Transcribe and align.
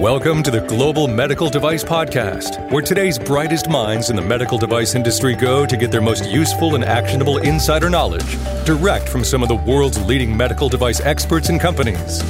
Welcome 0.00 0.42
to 0.44 0.50
the 0.50 0.62
Global 0.62 1.08
Medical 1.08 1.50
Device 1.50 1.84
Podcast, 1.84 2.70
where 2.70 2.80
today's 2.80 3.18
brightest 3.18 3.68
minds 3.68 4.08
in 4.08 4.16
the 4.16 4.22
medical 4.22 4.56
device 4.56 4.94
industry 4.94 5.34
go 5.34 5.66
to 5.66 5.76
get 5.76 5.90
their 5.90 6.00
most 6.00 6.24
useful 6.24 6.74
and 6.74 6.82
actionable 6.82 7.36
insider 7.36 7.90
knowledge 7.90 8.38
direct 8.64 9.10
from 9.10 9.24
some 9.24 9.42
of 9.42 9.50
the 9.50 9.56
world's 9.56 10.02
leading 10.06 10.34
medical 10.34 10.70
device 10.70 11.02
experts 11.02 11.50
and 11.50 11.60
companies. 11.60 12.22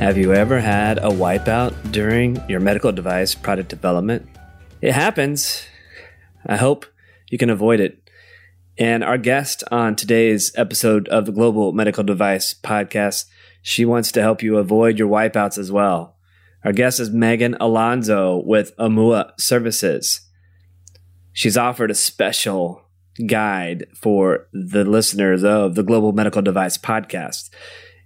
Have 0.00 0.18
you 0.18 0.34
ever 0.34 0.58
had 0.58 0.98
a 0.98 1.10
wipeout 1.10 1.92
during 1.92 2.42
your 2.48 2.58
medical 2.58 2.90
device 2.90 3.36
product 3.36 3.68
development? 3.68 4.28
It 4.80 4.94
happens. 4.94 5.64
I 6.44 6.56
hope 6.56 6.86
you 7.30 7.38
can 7.38 7.50
avoid 7.50 7.78
it. 7.78 7.96
And 8.80 9.04
our 9.04 9.18
guest 9.18 9.62
on 9.70 9.94
today's 9.94 10.52
episode 10.56 11.06
of 11.08 11.26
the 11.26 11.32
Global 11.32 11.72
Medical 11.72 12.02
Device 12.02 12.54
Podcast, 12.54 13.26
she 13.60 13.84
wants 13.84 14.10
to 14.12 14.22
help 14.22 14.42
you 14.42 14.56
avoid 14.56 14.98
your 14.98 15.06
wipeouts 15.06 15.58
as 15.58 15.70
well. 15.70 16.16
Our 16.64 16.72
guest 16.72 16.98
is 16.98 17.10
Meghan 17.10 17.58
Alonso 17.60 18.42
with 18.42 18.74
Imua 18.78 19.38
Services. 19.38 20.22
She's 21.34 21.58
offered 21.58 21.90
a 21.90 21.94
special 21.94 22.86
guide 23.26 23.86
for 23.94 24.48
the 24.54 24.86
listeners 24.86 25.44
of 25.44 25.74
the 25.74 25.82
Global 25.82 26.12
Medical 26.12 26.40
Device 26.40 26.78
Podcast. 26.78 27.50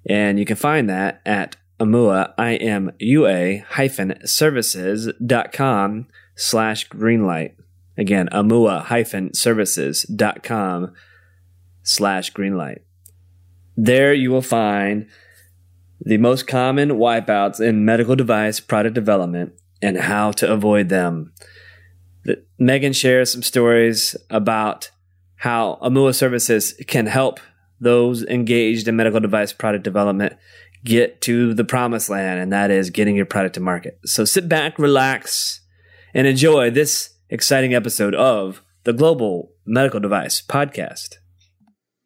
And 0.07 0.41
you 0.41 0.45
can 0.45 0.57
find 0.57 0.91
that 0.91 1.23
at 1.25 1.55
Imua, 1.79 2.35
I-M-U-A 2.37 3.59
hyphen 3.69 4.27
services.com 4.27 6.09
slash 6.35 6.89
greenlight. 6.89 7.55
Again, 7.97 8.29
imua 8.33 8.85
hyphen 8.85 9.35
services.com 9.35 10.93
slash 11.83 12.33
greenlight. 12.33 12.81
There 13.77 14.13
you 14.13 14.31
will 14.31 14.43
find 14.43 15.07
the 16.01 16.19
most 16.19 16.47
common 16.47 16.91
wipeouts 16.91 17.61
in 17.61 17.85
medical 17.85 18.17
device 18.17 18.61
product 18.61 18.95
development 18.95 19.53
and 19.81 19.97
how 19.97 20.33
to 20.33 20.51
avoid 20.51 20.89
them. 20.89 21.33
The, 22.25 22.43
Meghan 22.61 22.95
shares 22.95 23.33
some 23.33 23.43
stories 23.43 24.17
about 24.31 24.91
how 25.37 25.79
Imua 25.83 26.15
Services 26.15 26.75
can 26.87 27.07
help 27.07 27.39
those 27.81 28.25
engaged 28.25 28.89
in 28.89 28.97
medical 28.97 29.21
device 29.21 29.53
product 29.53 29.85
development 29.85 30.35
get 30.85 31.21
to 31.23 31.55
the 31.55 31.65
promised 31.65 32.11
land, 32.11 32.41
and 32.41 32.53
that 32.53 32.71
is 32.71 32.91
getting 32.91 33.17
your 33.17 33.27
product 33.27 33.55
to 33.55 33.61
market. 33.61 33.99
So 34.05 34.25
sit 34.25 34.49
back, 34.49 34.79
relax, 34.79 35.61
and 36.13 36.27
enjoy 36.27 36.71
this 36.71 37.14
exciting 37.31 37.75
episode 37.75 38.15
of 38.15 38.63
the 38.85 38.93
Global 38.93 39.51
Medical 39.65 39.99
Device 39.99 40.43
Podcast. 40.43 41.17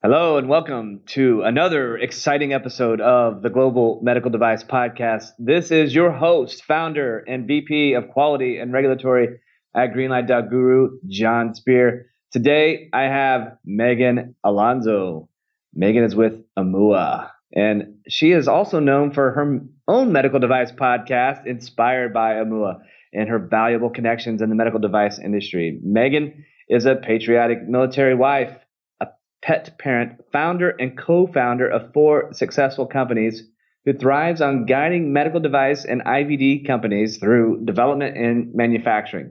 Hello, 0.01 0.39
and 0.39 0.49
welcome 0.49 1.01
to 1.07 1.43
another 1.43 1.99
exciting 1.99 2.53
episode 2.53 3.01
of 3.01 3.43
the 3.43 3.51
Global 3.51 3.99
Medical 4.01 4.31
Device 4.31 4.63
Podcast. 4.63 5.31
This 5.41 5.73
is 5.73 5.93
your 5.93 6.13
host, 6.13 6.63
founder, 6.65 7.25
and 7.27 7.49
VP 7.49 7.95
of 7.95 8.09
Quality 8.11 8.59
and 8.59 8.73
Regulatory 8.73 9.41
at 9.75 9.93
Greenlight 9.93 10.29
Guru, 10.51 10.99
Jon 11.09 11.53
Speer. 11.53 12.07
Today, 12.31 12.89
I 12.93 13.03
have 13.03 13.59
Meghan 13.69 14.35
Alonso. 14.45 15.29
Meghan 15.77 16.07
is 16.07 16.15
with 16.15 16.35
Imua. 16.57 17.31
And 17.53 17.97
she 18.09 18.31
is 18.31 18.47
also 18.47 18.79
known 18.79 19.13
for 19.13 19.33
her 19.33 19.61
own 19.89 20.13
medical 20.13 20.39
device 20.39 20.71
podcast, 20.71 21.45
inspired 21.45 22.13
by 22.13 22.35
Imua 22.35 22.83
and 23.13 23.29
her 23.29 23.39
valuable 23.39 23.91
connections 23.91 24.43
in 24.43 24.49
the 24.49 24.55
medical 24.55 24.81
device 24.81 25.19
industry. 25.19 25.81
Meghan 25.85 26.45
is 26.69 26.87
a 26.87 26.97
patriotic 26.97 27.67
military 27.69 28.15
wife, 28.15 28.53
a 29.01 29.09
pet 29.43 29.79
parent, 29.79 30.21
founder 30.33 30.71
and 30.71 30.97
co 30.97 31.27
founder 31.27 31.69
of 31.69 31.93
four 31.93 32.33
successful 32.33 32.87
companies 32.87 33.43
who 33.85 33.93
thrives 33.93 34.41
on 34.41 34.67
guiding 34.67 35.13
medical 35.13 35.41
device 35.41 35.85
and 35.85 36.05
IVD 36.05 36.67
companies 36.67 37.19
through 37.19 37.65
development 37.65 38.17
and 38.17 38.55
manufacturing. 38.55 39.31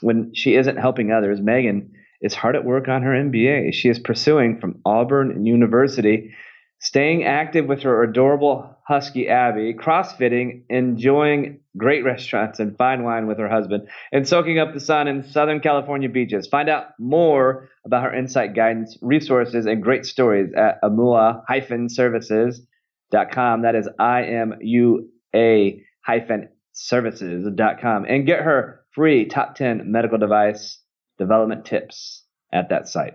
When 0.00 0.32
she 0.34 0.54
isn't 0.54 0.76
helping 0.76 1.12
others, 1.12 1.40
Meghan 1.40 1.90
is 2.22 2.34
hard 2.34 2.56
at 2.56 2.64
work 2.64 2.88
on 2.88 3.02
her 3.02 3.12
MBA. 3.12 3.74
She 3.74 3.90
is 3.90 3.98
pursuing 3.98 4.58
from 4.58 4.80
Auburn 4.86 5.44
University 5.44 6.34
staying 6.84 7.24
active 7.24 7.66
with 7.66 7.82
her 7.82 8.02
adorable 8.02 8.74
husky 8.86 9.28
Abby, 9.28 9.74
crossfitting, 9.74 10.62
enjoying 10.68 11.58
great 11.78 12.04
restaurants 12.04 12.60
and 12.60 12.76
fine 12.76 13.02
wine 13.02 13.26
with 13.26 13.38
her 13.38 13.48
husband, 13.48 13.88
and 14.12 14.28
soaking 14.28 14.58
up 14.58 14.74
the 14.74 14.80
sun 14.80 15.08
in 15.08 15.24
Southern 15.24 15.60
California 15.60 16.10
beaches. 16.10 16.46
Find 16.46 16.68
out 16.68 16.88
more 16.98 17.70
about 17.86 18.02
her 18.02 18.14
insight 18.14 18.54
guidance, 18.54 18.98
resources, 19.00 19.64
and 19.64 19.82
great 19.82 20.04
stories 20.04 20.52
at 20.54 20.82
imua-services.com. 20.82 23.62
That 23.62 23.74
is 23.74 23.88
I-M-U-A 23.98 25.82
hyphen 26.02 26.48
services.com. 26.72 28.04
And 28.04 28.26
get 28.26 28.40
her 28.40 28.82
free 28.90 29.24
top 29.24 29.54
10 29.54 29.90
medical 29.90 30.18
device 30.18 30.78
development 31.16 31.64
tips 31.64 32.24
at 32.52 32.68
that 32.68 32.88
site. 32.88 33.14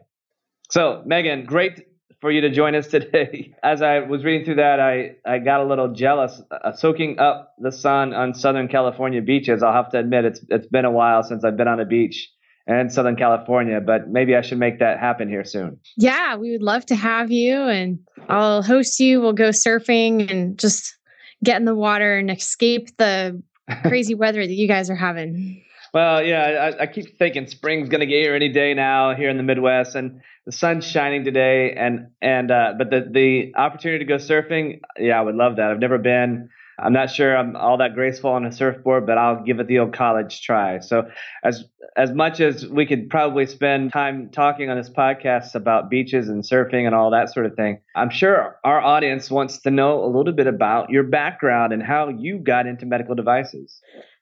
So, 0.72 1.04
Meghan, 1.08 1.46
great 1.46 1.86
for 2.22 2.32
you 2.32 2.42
to 2.42 2.50
join 2.50 2.76
us 2.76 2.88
today. 2.88 3.54
As 3.64 3.82
I 3.82 4.00
was 4.00 4.24
reading 4.24 4.46
through 4.46 4.56
that, 4.56 4.80
I, 4.80 5.16
I 5.26 5.40
got 5.40 5.62
a 5.62 5.66
little 5.66 5.94
jealous. 5.94 6.42
Uh, 6.52 6.74
soaking 6.74 7.20
up 7.20 7.56
the 7.60 7.72
sun 7.72 8.14
on 8.14 8.34
Southern 8.34 8.68
California 8.68 9.22
beaches. 9.22 9.64
I'll 9.64 9.74
have 9.74 9.92
to 9.92 10.00
admit 10.00 10.26
it's 10.26 10.42
it's 10.50 10.68
been 10.68 10.86
a 10.86 10.92
while 10.92 11.24
since 11.24 11.44
I've 11.44 11.58
been 11.58 11.68
on 11.68 11.80
a 11.80 11.86
beach 11.86 12.30
in 12.68 12.90
Southern 12.90 13.16
California, 13.16 13.82
but 13.82 14.10
maybe 14.10 14.36
I 14.36 14.42
should 14.42 14.60
make 14.60 14.80
that 14.80 15.00
happen 15.00 15.28
here 15.28 15.44
soon. 15.44 15.80
Yeah, 15.98 16.36
we 16.36 16.52
would 16.52 16.62
love 16.62 16.86
to 16.88 16.96
have 16.96 17.32
you, 17.32 17.56
and 17.56 18.00
I'll 18.28 18.62
host 18.62 19.00
you. 19.00 19.22
We'll 19.22 19.34
go 19.34 19.50
surfing 19.50 20.30
and 20.30 20.58
just 20.58 20.96
get 21.44 21.58
in 21.58 21.66
the 21.66 21.76
water 21.76 22.18
and 22.18 22.30
escape 22.30 22.96
the 22.98 23.42
crazy 23.84 24.14
weather 24.14 24.46
that 24.46 24.54
you 24.54 24.68
guys 24.68 24.90
are 24.90 24.96
having. 24.96 25.64
Well, 25.94 26.24
yeah, 26.24 26.72
I, 26.80 26.84
I 26.84 26.88
keep 26.88 27.18
thinking 27.18 27.48
spring's 27.48 27.90
to 27.90 27.98
get 27.98 28.10
here 28.10 28.36
any 28.36 28.50
day 28.50 28.74
now 28.74 29.16
here 29.16 29.30
in 29.30 29.38
the 29.38 29.44
Midwest, 29.44 29.96
and 29.96 30.22
the 30.46 30.52
sun's 30.52 30.86
shining 30.86 31.24
today. 31.24 31.74
And 31.74 32.08
and 32.22 32.52
uh, 32.52 32.74
but 32.78 32.90
the 32.90 33.08
the 33.10 33.54
opportunity 33.56 34.06
to 34.06 34.08
go 34.08 34.18
surfing, 34.18 34.82
yeah, 34.98 35.20
I 35.20 35.22
would 35.22 35.36
love 35.36 35.56
that. 35.58 35.72
I've 35.72 35.80
never 35.80 35.98
been. 35.98 36.50
I'm 36.82 36.94
not 36.94 37.12
sure 37.12 37.36
I'm 37.36 37.56
all 37.56 37.78
that 37.78 37.94
graceful 37.94 38.32
on 38.32 38.46
a 38.46 38.52
surfboard, 38.52 39.06
but 39.06 39.18
I'll 39.18 39.44
give 39.44 39.60
it 39.60 39.68
the 39.68 39.80
old 39.80 39.94
college 39.94 40.42
try. 40.42 40.80
So 40.80 41.10
as 41.44 41.66
as 41.98 42.12
much 42.12 42.40
as 42.40 42.66
we 42.68 42.86
could 42.86 43.10
probably 43.10 43.46
spend 43.46 43.92
time 43.92 44.30
talking 44.30 44.70
on 44.70 44.78
this 44.78 44.90
podcast 44.90 45.56
about 45.56 45.90
beaches 45.90 46.30
and 46.30 46.44
surfing 46.44 46.86
and 46.86 46.96
all 46.96 47.12
that 47.12 47.34
sort 47.34 47.46
of 47.46 47.56
thing, 47.56 47.82
I'm 47.96 48.10
sure 48.10 48.58
our 48.64 48.80
audience 48.80 49.30
wants 49.30 49.58
to 49.62 49.72
know 49.72 50.04
a 50.04 50.08
little 50.08 50.32
bit 50.34 50.48
about 50.48 50.90
your 50.90 51.04
background 51.04 51.74
and 51.74 51.84
how 51.84 52.10
you 52.10 52.38
got 52.38 52.68
into 52.68 52.86
medical 52.86 53.16
devices. 53.16 53.82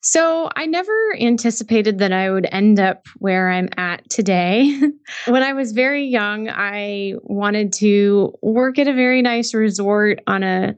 So, 0.09 0.49
I 0.55 0.67
never 0.67 0.93
anticipated 1.19 1.99
that 1.99 2.13
I 2.13 2.31
would 2.31 2.47
end 2.49 2.79
up 2.79 3.07
where 3.17 3.49
I'm 3.49 3.67
at 3.75 4.09
today. 4.09 4.73
when 5.27 5.43
I 5.43 5.51
was 5.51 5.73
very 5.73 6.05
young, 6.05 6.47
I 6.47 7.15
wanted 7.23 7.73
to 7.73 8.33
work 8.41 8.79
at 8.79 8.87
a 8.87 8.93
very 8.93 9.21
nice 9.21 9.53
resort 9.53 10.21
on 10.25 10.43
a 10.43 10.77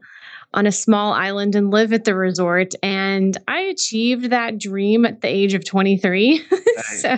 on 0.52 0.66
a 0.66 0.72
small 0.72 1.12
island 1.12 1.54
and 1.54 1.70
live 1.70 1.92
at 1.92 2.02
the 2.02 2.16
resort. 2.16 2.74
And 2.82 3.38
I 3.46 3.60
achieved 3.60 4.30
that 4.30 4.58
dream 4.58 5.06
at 5.06 5.20
the 5.20 5.28
age 5.28 5.54
of 5.54 5.64
23. 5.64 6.44
so 6.96 7.16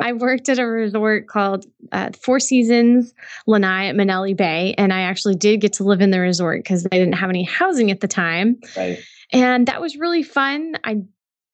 I 0.00 0.14
worked 0.14 0.48
at 0.48 0.58
a 0.58 0.64
resort 0.64 1.26
called 1.26 1.66
uh, 1.92 2.08
Four 2.22 2.40
Seasons 2.40 3.12
Lanai 3.46 3.88
at 3.88 3.96
Manele 3.96 4.34
Bay. 4.34 4.74
And 4.78 4.94
I 4.94 5.02
actually 5.02 5.34
did 5.34 5.60
get 5.60 5.74
to 5.74 5.84
live 5.84 6.00
in 6.00 6.10
the 6.10 6.20
resort 6.20 6.60
because 6.62 6.86
I 6.86 6.96
didn't 6.96 7.16
have 7.16 7.28
any 7.28 7.44
housing 7.44 7.90
at 7.90 8.00
the 8.00 8.08
time. 8.08 8.58
Right. 8.74 8.98
And 9.30 9.68
that 9.68 9.82
was 9.82 9.98
really 9.98 10.22
fun. 10.22 10.78
I 10.84 11.02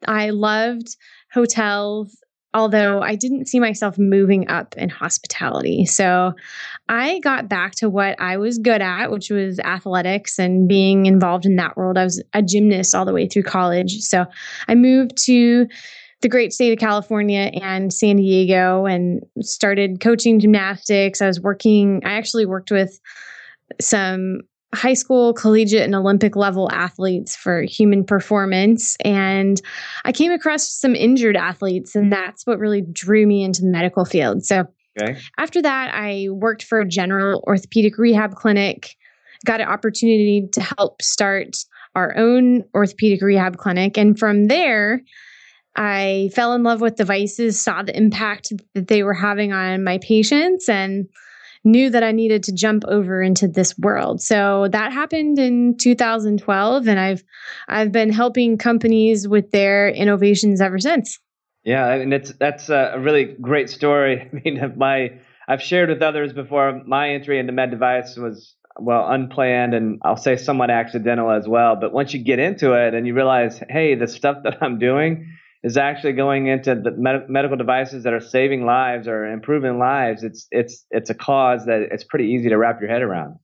I 0.06 0.30
loved 0.30 0.96
hotels 1.32 2.16
although 2.52 3.00
I 3.00 3.14
didn't 3.14 3.46
see 3.46 3.60
myself 3.60 3.98
moving 3.98 4.48
up 4.48 4.76
in 4.76 4.88
hospitality. 4.88 5.84
So 5.86 6.32
I 6.88 7.20
got 7.20 7.48
back 7.48 7.74
to 7.76 7.88
what 7.88 8.20
I 8.20 8.36
was 8.38 8.58
good 8.58 8.82
at, 8.82 9.10
which 9.10 9.30
was 9.30 9.60
athletics 9.60 10.38
and 10.38 10.68
being 10.68 11.06
involved 11.06 11.46
in 11.46 11.56
that 11.56 11.76
world. 11.76 11.96
I 11.96 12.04
was 12.04 12.22
a 12.34 12.42
gymnast 12.42 12.94
all 12.94 13.04
the 13.04 13.12
way 13.12 13.28
through 13.28 13.44
college. 13.44 14.00
So 14.00 14.26
I 14.66 14.74
moved 14.74 15.16
to 15.26 15.68
the 16.22 16.28
great 16.28 16.52
state 16.52 16.72
of 16.72 16.78
California 16.78 17.50
and 17.62 17.92
San 17.92 18.16
Diego 18.16 18.84
and 18.84 19.24
started 19.40 20.00
coaching 20.00 20.40
gymnastics. 20.40 21.22
I 21.22 21.28
was 21.28 21.40
working, 21.40 22.02
I 22.04 22.12
actually 22.12 22.46
worked 22.46 22.70
with 22.70 23.00
some 23.80 24.40
high 24.74 24.94
school, 24.94 25.32
collegiate, 25.34 25.82
and 25.82 25.94
Olympic 25.94 26.36
level 26.36 26.70
athletes 26.70 27.34
for 27.34 27.62
human 27.62 28.04
performance. 28.04 28.96
And 29.04 29.60
I 30.04 30.12
came 30.12 30.30
across 30.32 30.70
some 30.70 30.94
injured 30.94 31.36
athletes, 31.36 31.96
and 31.96 32.12
that's 32.12 32.46
what 32.46 32.58
really 32.58 32.82
drew 32.82 33.26
me 33.26 33.42
into 33.42 33.62
the 33.62 33.68
medical 33.68 34.04
field. 34.04 34.44
So 34.44 34.64
okay. 35.00 35.18
after 35.38 35.60
that, 35.62 35.92
I 35.92 36.28
worked 36.30 36.62
for 36.62 36.80
a 36.80 36.88
general 36.88 37.42
orthopedic 37.46 37.98
rehab 37.98 38.36
clinic, 38.36 38.96
got 39.44 39.60
an 39.60 39.68
opportunity 39.68 40.48
to 40.52 40.60
help 40.60 41.02
start 41.02 41.56
our 41.96 42.16
own 42.16 42.62
orthopedic 42.74 43.22
rehab 43.22 43.56
clinic. 43.56 43.98
And 43.98 44.16
from 44.16 44.46
there, 44.46 45.02
I 45.76 46.30
fell 46.34 46.54
in 46.54 46.62
love 46.62 46.80
with 46.80 46.96
devices, 46.96 47.60
saw 47.60 47.82
the 47.82 47.96
impact 47.96 48.52
that 48.74 48.88
they 48.88 49.02
were 49.02 49.14
having 49.14 49.52
on 49.52 49.82
my 49.82 49.98
patients, 49.98 50.68
and 50.68 51.06
knew 51.64 51.90
that 51.90 52.02
I 52.02 52.12
needed 52.12 52.42
to 52.44 52.52
jump 52.52 52.84
over 52.86 53.22
into 53.22 53.46
this 53.46 53.76
world. 53.78 54.20
So 54.22 54.68
that 54.72 54.92
happened 54.92 55.38
in 55.38 55.76
2012 55.76 56.88
and 56.88 57.00
I've 57.00 57.22
I've 57.68 57.92
been 57.92 58.10
helping 58.10 58.58
companies 58.58 59.28
with 59.28 59.50
their 59.50 59.88
innovations 59.88 60.60
ever 60.60 60.78
since. 60.78 61.18
Yeah, 61.64 61.86
I 61.86 61.98
mean 61.98 62.12
it's 62.12 62.32
that's 62.38 62.70
a 62.70 62.96
really 62.98 63.36
great 63.40 63.68
story. 63.68 64.20
I 64.32 64.40
mean 64.44 64.74
my 64.76 65.20
I've 65.48 65.62
shared 65.62 65.88
with 65.88 66.02
others 66.02 66.32
before 66.32 66.80
my 66.86 67.10
entry 67.10 67.38
into 67.38 67.52
med 67.52 67.70
device 67.70 68.16
was 68.16 68.54
well 68.78 69.10
unplanned 69.10 69.74
and 69.74 70.00
I'll 70.04 70.16
say 70.16 70.36
somewhat 70.36 70.70
accidental 70.70 71.30
as 71.30 71.46
well, 71.46 71.76
but 71.76 71.92
once 71.92 72.14
you 72.14 72.22
get 72.22 72.38
into 72.38 72.72
it 72.72 72.94
and 72.94 73.06
you 73.06 73.14
realize, 73.14 73.60
hey, 73.68 73.94
the 73.94 74.06
stuff 74.06 74.38
that 74.44 74.58
I'm 74.62 74.78
doing 74.78 75.36
is 75.62 75.76
actually 75.76 76.12
going 76.12 76.46
into 76.46 76.74
the 76.74 76.92
med- 76.92 77.28
medical 77.28 77.56
devices 77.56 78.04
that 78.04 78.12
are 78.12 78.20
saving 78.20 78.64
lives 78.64 79.06
or 79.06 79.26
improving 79.26 79.78
lives, 79.78 80.22
it's 80.22 80.46
it's 80.50 80.84
it's 80.90 81.10
a 81.10 81.14
cause 81.14 81.66
that 81.66 81.88
it's 81.90 82.04
pretty 82.04 82.26
easy 82.26 82.48
to 82.48 82.56
wrap 82.56 82.80
your 82.80 82.90
head 82.90 83.02
around. 83.02 83.36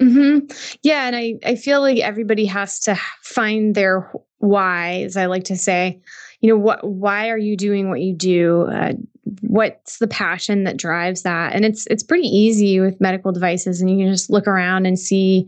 Mm-hmm. 0.00 0.46
Yeah, 0.82 1.06
and 1.06 1.16
I 1.16 1.34
I 1.44 1.54
feel 1.54 1.80
like 1.80 1.98
everybody 1.98 2.46
has 2.46 2.80
to 2.80 2.98
find 3.22 3.74
their 3.74 4.10
why, 4.38 5.02
as 5.04 5.16
I 5.16 5.26
like 5.26 5.44
to 5.44 5.56
say. 5.56 6.00
You 6.40 6.48
know 6.50 6.58
what? 6.58 6.84
Why 6.86 7.30
are 7.30 7.38
you 7.38 7.56
doing 7.56 7.88
what 7.88 8.00
you 8.00 8.14
do? 8.14 8.62
Uh, 8.62 8.94
what's 9.42 9.98
the 9.98 10.08
passion 10.08 10.64
that 10.64 10.76
drives 10.76 11.22
that? 11.22 11.54
And 11.54 11.64
it's 11.64 11.86
it's 11.86 12.02
pretty 12.02 12.26
easy 12.26 12.80
with 12.80 13.00
medical 13.00 13.32
devices, 13.32 13.80
and 13.80 13.90
you 13.90 14.04
can 14.04 14.12
just 14.12 14.30
look 14.30 14.48
around 14.48 14.86
and 14.86 14.98
see 14.98 15.46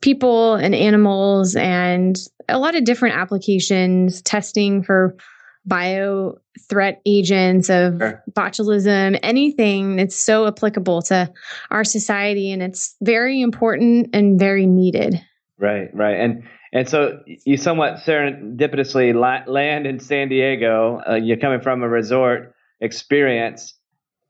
people 0.00 0.54
and 0.54 0.74
animals 0.74 1.54
and 1.54 2.18
a 2.48 2.58
lot 2.58 2.74
of 2.74 2.84
different 2.84 3.16
applications 3.16 4.22
testing 4.22 4.82
for 4.82 5.16
bio 5.64 6.38
threat 6.68 7.00
agents 7.06 7.70
of 7.70 7.98
sure. 7.98 8.24
botulism, 8.30 9.18
anything 9.22 9.96
that's 9.96 10.16
so 10.16 10.46
applicable 10.46 11.02
to 11.02 11.32
our 11.70 11.84
society. 11.84 12.50
And 12.52 12.62
it's 12.62 12.96
very 13.00 13.40
important 13.40 14.08
and 14.12 14.38
very 14.38 14.66
needed. 14.66 15.20
Right, 15.58 15.94
right. 15.94 16.18
And 16.18 16.44
and 16.72 16.88
so 16.88 17.20
you 17.26 17.58
somewhat 17.58 17.98
serendipitously 17.98 19.14
land 19.46 19.86
in 19.86 20.00
San 20.00 20.28
Diego. 20.28 21.02
Uh, 21.06 21.14
you're 21.16 21.36
coming 21.36 21.60
from 21.60 21.82
a 21.82 21.88
resort 21.88 22.54
experience, 22.80 23.74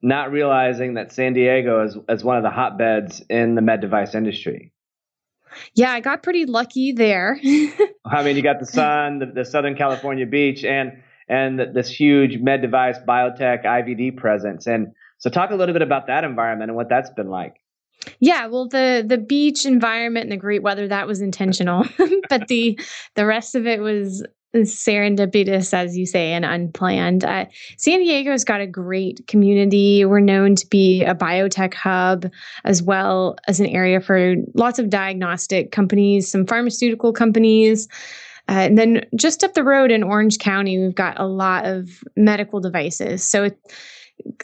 not 0.02 0.32
realizing 0.32 0.94
that 0.94 1.12
San 1.12 1.34
Diego 1.34 1.84
is, 1.84 1.96
is 2.08 2.24
one 2.24 2.36
of 2.36 2.42
the 2.42 2.50
hotbeds 2.50 3.22
in 3.30 3.54
the 3.54 3.62
med 3.62 3.80
device 3.80 4.14
industry. 4.16 4.72
Yeah, 5.74 5.92
I 5.92 6.00
got 6.00 6.22
pretty 6.22 6.46
lucky 6.46 6.92
there. 6.92 7.38
I 8.04 8.24
mean, 8.24 8.36
you 8.36 8.42
got 8.42 8.58
the 8.58 8.66
sun, 8.66 9.20
the, 9.20 9.26
the 9.26 9.44
Southern 9.44 9.76
California 9.76 10.26
beach, 10.26 10.64
and 10.64 11.02
and 11.32 11.74
this 11.74 11.88
huge 11.88 12.38
med 12.38 12.60
device 12.60 12.98
biotech 13.08 13.64
IVD 13.64 14.16
presence. 14.16 14.66
And 14.66 14.88
so, 15.18 15.30
talk 15.30 15.50
a 15.50 15.54
little 15.54 15.72
bit 15.72 15.82
about 15.82 16.06
that 16.08 16.24
environment 16.24 16.70
and 16.70 16.76
what 16.76 16.88
that's 16.88 17.10
been 17.10 17.30
like. 17.30 17.54
Yeah, 18.20 18.46
well, 18.46 18.68
the 18.68 19.04
the 19.06 19.18
beach 19.18 19.64
environment 19.64 20.24
and 20.24 20.32
the 20.32 20.36
great 20.36 20.62
weather 20.62 20.86
that 20.88 21.06
was 21.06 21.20
intentional, 21.20 21.86
but 22.28 22.48
the 22.48 22.78
the 23.14 23.24
rest 23.24 23.54
of 23.54 23.66
it 23.66 23.80
was 23.80 24.24
serendipitous, 24.54 25.72
as 25.72 25.96
you 25.96 26.04
say, 26.04 26.32
and 26.32 26.44
unplanned. 26.44 27.24
Uh, 27.24 27.46
San 27.78 28.00
Diego's 28.00 28.44
got 28.44 28.60
a 28.60 28.66
great 28.66 29.26
community. 29.26 30.04
We're 30.04 30.20
known 30.20 30.54
to 30.56 30.66
be 30.66 31.02
a 31.02 31.14
biotech 31.14 31.72
hub 31.72 32.30
as 32.64 32.82
well 32.82 33.36
as 33.48 33.60
an 33.60 33.66
area 33.66 34.00
for 34.00 34.34
lots 34.54 34.78
of 34.78 34.90
diagnostic 34.90 35.72
companies, 35.72 36.30
some 36.30 36.46
pharmaceutical 36.46 37.14
companies. 37.14 37.88
Uh, 38.52 38.66
and 38.66 38.76
then 38.76 39.06
just 39.16 39.42
up 39.42 39.54
the 39.54 39.64
road 39.64 39.90
in 39.90 40.02
Orange 40.02 40.36
County, 40.36 40.78
we've 40.78 40.94
got 40.94 41.18
a 41.18 41.24
lot 41.24 41.64
of 41.64 42.04
medical 42.16 42.60
devices. 42.60 43.26
So 43.26 43.44
it, 43.44 43.58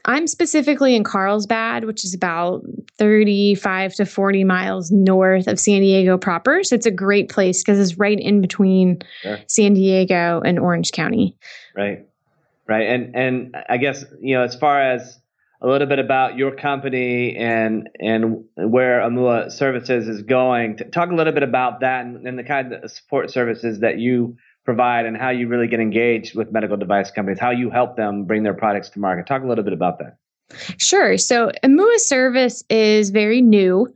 I'm 0.06 0.26
specifically 0.26 0.96
in 0.96 1.04
Carlsbad, 1.04 1.84
which 1.84 2.06
is 2.06 2.14
about 2.14 2.62
35 2.96 3.92
to 3.96 4.06
40 4.06 4.44
miles 4.44 4.90
north 4.90 5.46
of 5.46 5.60
San 5.60 5.82
Diego 5.82 6.16
proper. 6.16 6.64
So 6.64 6.74
it's 6.74 6.86
a 6.86 6.90
great 6.90 7.28
place 7.28 7.62
because 7.62 7.78
it's 7.78 7.98
right 7.98 8.18
in 8.18 8.40
between 8.40 9.02
sure. 9.20 9.40
San 9.46 9.74
Diego 9.74 10.40
and 10.42 10.58
Orange 10.58 10.92
County. 10.92 11.36
Right. 11.76 12.06
Right. 12.66 12.88
And 12.88 13.14
and 13.14 13.56
I 13.68 13.76
guess, 13.76 14.06
you 14.22 14.34
know, 14.36 14.42
as 14.42 14.56
far 14.56 14.80
as 14.80 15.20
a 15.60 15.66
little 15.66 15.86
bit 15.86 15.98
about 15.98 16.36
your 16.36 16.52
company 16.52 17.36
and 17.36 17.88
and 17.98 18.44
where 18.56 19.00
Imua 19.00 19.50
Services 19.50 20.08
is 20.08 20.22
going. 20.22 20.76
Talk 20.92 21.10
a 21.10 21.14
little 21.14 21.32
bit 21.32 21.42
about 21.42 21.80
that 21.80 22.04
and, 22.04 22.26
and, 22.26 22.38
the 22.38 22.44
kind 22.44 22.72
of 22.72 22.90
support 22.90 23.30
services 23.30 23.80
that 23.80 23.98
you 23.98 24.36
provide 24.64 25.06
and 25.06 25.16
how 25.16 25.30
you 25.30 25.48
really 25.48 25.66
get 25.66 25.80
engaged 25.80 26.36
with 26.36 26.52
medical 26.52 26.76
device 26.76 27.10
companies, 27.10 27.40
how 27.40 27.50
you 27.50 27.70
help 27.70 27.96
them 27.96 28.24
bring 28.24 28.42
their 28.42 28.54
products 28.54 28.90
to 28.90 29.00
market. 29.00 29.26
Talk 29.26 29.42
a 29.42 29.46
little 29.46 29.64
bit 29.64 29.72
about 29.72 29.98
that. 29.98 30.18
Sure. 30.78 31.18
So 31.18 31.50
Imua 31.64 31.98
Service 31.98 32.62
is 32.70 33.10
very 33.10 33.40
new. 33.40 33.88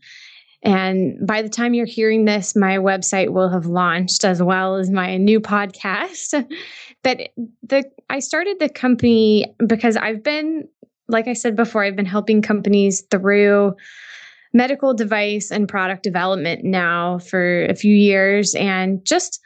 And 0.65 1.27
by 1.27 1.43
the 1.43 1.49
time 1.49 1.75
you're 1.75 1.87
hearing 1.87 2.25
this, 2.25 2.55
my 2.55 2.79
website 2.79 3.31
will 3.31 3.49
have 3.49 3.67
launched 3.67 4.25
as 4.25 4.43
well 4.43 4.77
as 4.77 4.91
my 4.91 5.17
new 5.17 5.41
podcast. 5.41 6.47
but 7.03 7.31
the 7.63 7.85
I 8.11 8.21
started 8.21 8.59
the 8.61 8.69
company 8.69 9.53
because 9.67 9.97
I've 9.97 10.23
been 10.23 10.69
like 11.13 11.29
I 11.29 11.35
said 11.35 11.55
before, 11.55 11.85
I've 11.85 11.97
been 11.97 12.07
helping 12.07 12.43
companies 12.43 13.03
through 13.11 13.77
medical 14.53 14.95
device 14.95 15.51
and 15.51 15.69
product 15.69 16.03
development 16.03 16.65
now 16.65 17.19
for 17.19 17.65
a 17.67 17.75
few 17.75 17.95
years 17.95 18.55
and 18.55 19.05
just 19.05 19.41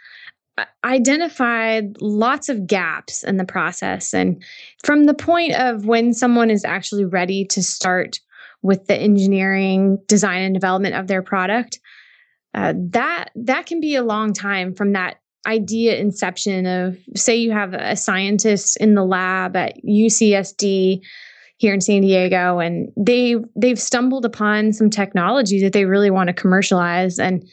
identified 0.84 2.00
lots 2.00 2.48
of 2.48 2.66
gaps 2.66 3.22
in 3.22 3.36
the 3.36 3.44
process. 3.44 4.14
And 4.14 4.42
from 4.84 5.04
the 5.04 5.14
point 5.14 5.54
of 5.54 5.84
when 5.84 6.14
someone 6.14 6.50
is 6.50 6.64
actually 6.64 7.04
ready 7.04 7.44
to 7.46 7.62
start 7.62 8.20
with 8.62 8.86
the 8.86 8.96
engineering, 8.96 9.98
design, 10.06 10.42
and 10.42 10.54
development 10.54 10.94
of 10.94 11.08
their 11.08 11.22
product, 11.22 11.78
uh, 12.54 12.72
that 12.76 13.30
that 13.34 13.66
can 13.66 13.80
be 13.80 13.96
a 13.96 14.02
long 14.02 14.32
time 14.32 14.74
from 14.74 14.92
that 14.92 15.20
idea 15.46 15.96
inception 15.96 16.66
of 16.66 16.98
say 17.14 17.36
you 17.36 17.52
have 17.52 17.74
a 17.74 17.94
scientist 17.94 18.76
in 18.78 18.94
the 18.94 19.04
lab 19.04 19.54
at 19.54 19.76
UCSD 19.84 21.02
here 21.58 21.72
in 21.72 21.80
San 21.80 22.02
Diego 22.02 22.58
and 22.58 22.92
they 22.96 23.36
they've 23.54 23.80
stumbled 23.80 24.24
upon 24.24 24.72
some 24.72 24.90
technology 24.90 25.62
that 25.62 25.72
they 25.72 25.84
really 25.84 26.10
want 26.10 26.28
to 26.28 26.34
commercialize. 26.34 27.18
And 27.18 27.48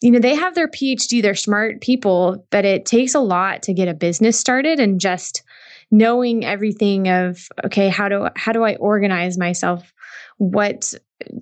you 0.00 0.10
know 0.10 0.18
they 0.18 0.34
have 0.34 0.54
their 0.54 0.68
PhD 0.68 1.20
they're 1.20 1.34
smart 1.34 1.80
people 1.80 2.46
but 2.50 2.64
it 2.64 2.86
takes 2.86 3.16
a 3.16 3.20
lot 3.20 3.62
to 3.62 3.74
get 3.74 3.88
a 3.88 3.94
business 3.94 4.38
started. 4.38 4.78
And 4.78 5.00
just 5.00 5.42
knowing 5.90 6.44
everything 6.44 7.08
of 7.08 7.48
okay 7.64 7.88
how 7.88 8.08
do 8.08 8.28
how 8.36 8.52
do 8.52 8.64
I 8.64 8.76
organize 8.76 9.38
myself? 9.38 9.92
What 10.38 10.92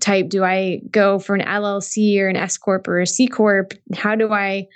type 0.01 0.29
do 0.29 0.45
I 0.45 0.81
go 0.91 1.19
for 1.19 1.35
an 1.35 1.45
LLC 1.45 2.21
or 2.21 2.29
an 2.29 2.37
S 2.37 2.57
corp 2.57 2.87
or 2.87 3.01
a 3.01 3.07
C 3.07 3.27
corp? 3.27 3.75
How 3.95 4.15
do 4.15 4.33
I 4.33 4.69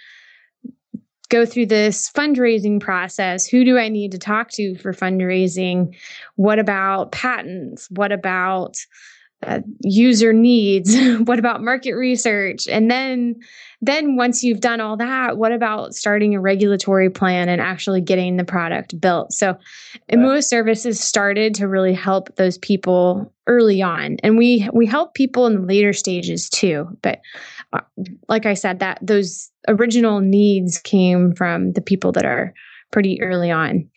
go 1.28 1.44
through 1.44 1.66
this 1.66 2.10
fundraising 2.10 2.80
process. 2.80 3.46
Who 3.46 3.64
do 3.64 3.78
I 3.78 3.88
need 3.88 4.12
to 4.12 4.18
talk 4.18 4.50
to 4.52 4.76
for 4.76 4.92
fundraising? 4.92 5.94
What 6.36 6.58
about 6.58 7.12
patents? 7.12 7.88
What 7.90 8.12
about 8.12 8.78
uh, 9.46 9.60
user 9.80 10.32
needs? 10.32 10.96
what 11.24 11.38
about 11.38 11.62
market 11.62 11.94
research? 11.94 12.66
And 12.68 12.90
then 12.90 13.36
then 13.80 14.16
once 14.16 14.42
you've 14.42 14.60
done 14.60 14.80
all 14.80 14.96
that, 14.96 15.38
what 15.38 15.52
about 15.52 15.94
starting 15.94 16.34
a 16.34 16.40
regulatory 16.40 17.10
plan 17.10 17.48
and 17.48 17.60
actually 17.60 18.00
getting 18.00 18.36
the 18.36 18.44
product 18.44 19.00
built? 19.00 19.32
So 19.32 19.56
Imua 20.10 20.42
Services 20.42 20.98
started 21.00 21.54
to 21.54 21.68
really 21.68 21.94
help 21.94 22.34
those 22.34 22.58
people 22.58 23.32
early 23.46 23.80
on. 23.80 24.16
And 24.24 24.36
we 24.36 24.68
we 24.72 24.86
help 24.86 25.14
people 25.14 25.46
in 25.46 25.54
the 25.54 25.66
later 25.66 25.92
stages 25.92 26.48
too. 26.48 26.88
But 27.02 27.20
uh, 27.72 27.80
like 28.28 28.46
I 28.46 28.54
said, 28.54 28.80
that 28.80 28.98
those 29.00 29.50
original 29.68 30.20
needs 30.20 30.78
came 30.78 31.32
from 31.34 31.72
the 31.72 31.80
people 31.80 32.10
that 32.12 32.24
are 32.24 32.52
pretty 32.90 33.20
early 33.22 33.50
on. 33.50 33.88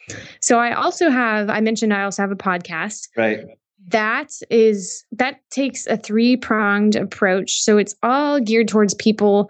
So 0.41 0.59
I 0.59 0.73
also 0.73 1.09
have 1.09 1.49
I 1.49 1.61
mentioned 1.61 1.93
I 1.93 2.03
also 2.03 2.21
have 2.21 2.31
a 2.31 2.35
podcast. 2.35 3.07
Right 3.17 3.45
that 3.87 4.31
is 4.49 5.05
that 5.11 5.39
takes 5.49 5.87
a 5.87 5.97
three 5.97 6.37
pronged 6.37 6.95
approach. 6.95 7.61
So 7.61 7.77
it's 7.77 7.95
all 8.03 8.39
geared 8.39 8.67
towards 8.67 8.93
people 8.93 9.49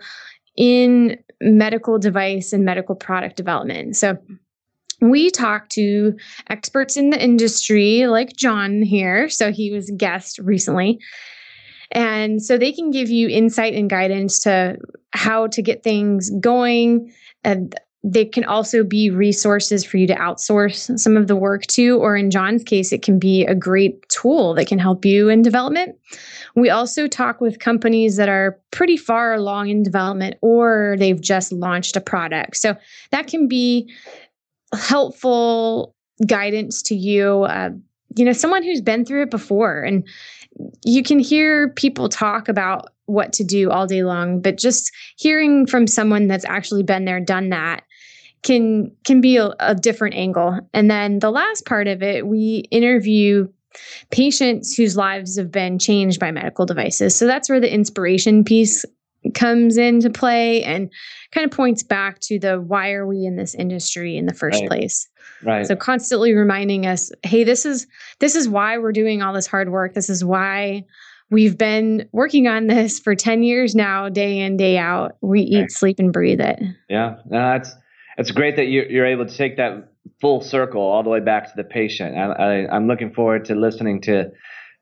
in 0.55 1.17
medical 1.41 1.97
device 1.97 2.53
and 2.53 2.65
medical 2.65 2.95
product 2.95 3.35
development. 3.35 3.95
So 3.97 4.17
we 5.01 5.31
talk 5.31 5.69
to 5.69 6.15
experts 6.50 6.95
in 6.95 7.09
the 7.09 7.21
industry 7.21 8.05
like 8.07 8.35
john 8.35 8.83
here. 8.83 9.29
So 9.29 9.51
he 9.51 9.71
was 9.71 9.91
guest 9.97 10.38
recently. 10.39 11.00
And 11.91 12.41
so 12.41 12.57
they 12.57 12.71
can 12.71 12.91
give 12.91 13.09
you 13.09 13.27
insight 13.27 13.73
and 13.73 13.89
guidance 13.89 14.39
to 14.39 14.77
how 15.11 15.47
to 15.47 15.61
get 15.61 15.83
things 15.83 16.29
going 16.39 17.11
and 17.43 17.75
they 18.03 18.25
can 18.25 18.43
also 18.43 18.84
be 18.84 19.12
resources 19.12 19.86
for 19.86 19.98
you 19.98 20.08
to 20.08 20.15
outsource 20.15 20.98
some 21.00 21.15
of 21.15 21.27
the 21.27 21.36
work 21.36 21.67
to, 21.67 22.00
or 22.00 22.17
in 22.17 22.31
Jon's 22.31 22.63
case, 22.63 22.91
it 22.91 23.03
can 23.03 23.20
be 23.20 23.46
a 23.46 23.53
great 23.53 24.08
tool 24.10 24.55
that 24.55 24.67
can 24.67 24.79
help 24.79 25.05
you 25.05 25.29
in 25.29 25.43
development. 25.43 25.96
We 26.55 26.70
also 26.70 27.08
talk 27.08 27.41
with 27.41 27.60
companies 27.60 28.15
that 28.17 28.27
are 28.27 28.60
pretty 28.72 28.98
far 28.98 29.34
along 29.34 29.70
in 29.70 29.84
development 29.84 30.38
or 30.41 30.96
they've 30.98 31.22
just 31.22 31.51
launched 31.51 31.96
a 31.96 32.01
product. 32.01 32.58
So 32.58 32.75
that 33.12 33.27
can 33.27 33.48
be 33.48 33.91
helpful 34.74 35.96
guidance 36.25 36.81
to 36.84 36.96
you. 36.96 37.43
Uh, 37.43 37.70
you 38.15 38.25
know, 38.25 38.34
someone 38.34 38.63
who's 38.63 38.81
been 38.81 39.05
through 39.05 39.24
it 39.24 39.31
before. 39.31 39.84
And 39.84 40.05
you 40.84 41.03
can 41.03 41.20
hear 41.20 41.70
people 41.70 42.10
talk 42.10 42.50
about 42.50 42.89
what 43.12 43.34
to 43.34 43.44
do 43.44 43.70
all 43.70 43.88
day 43.88 44.03
long, 44.03 44.41
but 44.41 44.58
just 44.58 44.91
hearing 45.18 45.68
from 45.68 45.88
someone 45.88 46.27
that's 46.27 46.46
actually 46.46 46.84
been 46.84 47.06
there, 47.06 47.20
done 47.20 47.50
that 47.50 47.84
can 48.44 48.91
can 49.06 49.22
be 49.22 49.38
a, 49.38 49.53
a 49.60 49.75
different 49.75 50.15
angle. 50.15 50.60
And 50.74 50.89
then 50.89 51.20
the 51.20 51.32
last 51.32 51.65
part 51.65 51.88
of 51.88 52.01
it, 52.01 52.25
we 52.27 52.65
interview 52.72 53.48
patients 54.10 54.75
whose 54.75 54.98
lives 54.98 55.38
have 55.38 55.51
been 55.51 55.80
changed 55.80 56.20
by 56.20 56.32
medical 56.32 56.65
devices. 56.65 57.15
So 57.15 57.25
that's 57.25 57.50
where 57.50 57.60
the 57.60 57.74
inspiration 57.74 58.44
piece 58.44 58.84
comes 59.36 59.77
into 59.77 60.10
play 60.10 60.63
and 60.63 60.91
kind 61.32 61.46
of 61.46 61.56
points 61.56 61.84
back 61.84 62.20
to 62.22 62.39
the 62.39 62.60
why 62.60 62.91
are 62.94 63.06
we 63.06 63.24
in 63.25 63.36
this 63.36 63.53
industry 63.53 64.18
in 64.18 64.25
the 64.25 64.34
first 64.34 64.62
Right. 64.62 64.68
place. 64.68 65.08
Right. 65.44 65.65
So 65.65 65.75
constantly 65.75 66.34
reminding 66.34 66.86
us, 66.86 67.12
hey, 67.24 67.44
this 67.44 67.65
is 67.65 67.88
this 68.20 68.36
is 68.36 68.50
why 68.50 68.77
we're 68.77 68.91
doing 68.91 69.22
all 69.22 69.34
this 69.34 69.48
hard 69.48 69.70
work. 69.70 69.94
This 69.94 70.10
is 70.10 70.25
why 70.25 70.84
we've 71.31 71.57
been 71.57 72.07
working 72.11 72.47
on 72.47 72.67
this 72.67 73.00
for 73.00 73.15
10 73.15 73.41
years 73.41 73.73
now, 73.73 74.09
day 74.09 74.38
in, 74.38 74.57
day 74.57 74.77
out. 74.77 75.17
We 75.21 75.41
eat, 75.41 75.71
sleep, 75.71 75.97
and 75.97 76.13
breathe 76.13 76.41
it. 76.41 76.61
Yeah, 76.89 77.15
no, 77.25 77.39
that's 77.39 77.73
it's 78.17 78.31
great 78.31 78.57
that 78.57 78.65
you're, 78.65 78.85
you're 78.85 79.05
able 79.05 79.25
to 79.25 79.35
take 79.35 79.57
that 79.57 79.91
full 80.19 80.41
circle 80.41 80.81
all 80.81 81.01
the 81.01 81.09
way 81.09 81.21
back 81.21 81.45
to 81.45 81.53
the 81.55 81.63
patient. 81.63 82.17
I, 82.17 82.31
I, 82.31 82.75
I'm 82.75 82.88
looking 82.88 83.13
forward 83.13 83.45
to 83.45 83.55
listening 83.55 84.01
to 84.01 84.31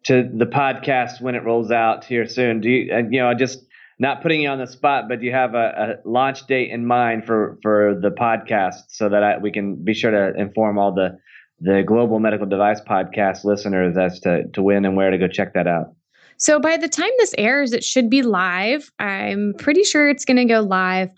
to 0.06 0.29
the 0.34 0.46
podcast 0.46 1.22
when 1.22 1.36
it 1.36 1.44
rolls 1.44 1.72
out 1.72 2.06
here 2.06 2.25
soon. 2.25 2.62
Do 2.62 2.70
you, 2.70 2.94
and, 2.94 3.13
you 3.13 3.20
know, 3.20 3.34
just 3.34 3.65
not 4.00 4.22
putting 4.22 4.41
you 4.41 4.50
on 4.50 4.58
the 4.58 4.68
spot, 4.68 5.10
but 5.10 5.20
do 5.20 5.25
you 5.25 5.34
have 5.34 5.56
a, 5.56 6.00
a 6.06 6.10
launch 6.10 6.48
date 6.48 6.72
in 6.72 6.86
mind 6.86 7.25
for 7.25 7.60
for 7.62 7.98
the 8.01 8.10
podcast 8.10 8.84
so 8.88 9.10
that 9.10 9.24
I, 9.24 9.38
we 9.38 9.51
can 9.51 9.84
be 9.84 9.94
sure 9.94 10.12
to 10.12 10.39
inform 10.39 10.77
all 10.77 10.94
the 10.94 11.20
the 11.62 11.84
global 11.86 12.20
medical 12.20 12.48
device 12.48 12.79
podcast 12.82 13.44
listeners 13.44 13.98
as 13.98 14.20
to 14.22 14.48
to 14.53 14.63
when 14.63 14.86
and 14.86 14.96
where 14.96 15.12
to 15.12 15.18
go 15.18 15.27
check 15.27 15.53
that 15.53 15.68
out. 15.68 15.94
So 16.39 16.60
by 16.60 16.77
the 16.77 16.88
time 16.88 17.12
this 17.17 17.36
airs, 17.38 17.74
it 17.74 17.84
should 17.84 18.10
be 18.10 18.22
live. 18.22 18.91
I'm 18.98 19.53
pretty 19.58 19.84
sure 19.84 20.10
it's 20.10 20.25
going 20.25 20.38
to 20.38 20.46
go 20.46 20.62
live 20.62 21.10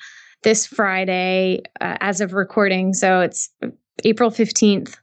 this 0.44 0.66
Friday 0.66 1.62
uh, 1.80 1.98
as 2.02 2.22
of 2.22 2.34
recording. 2.34 2.94
So 2.94 3.22
it's 3.22 3.50
April 4.04 4.32
15th. 4.32 4.98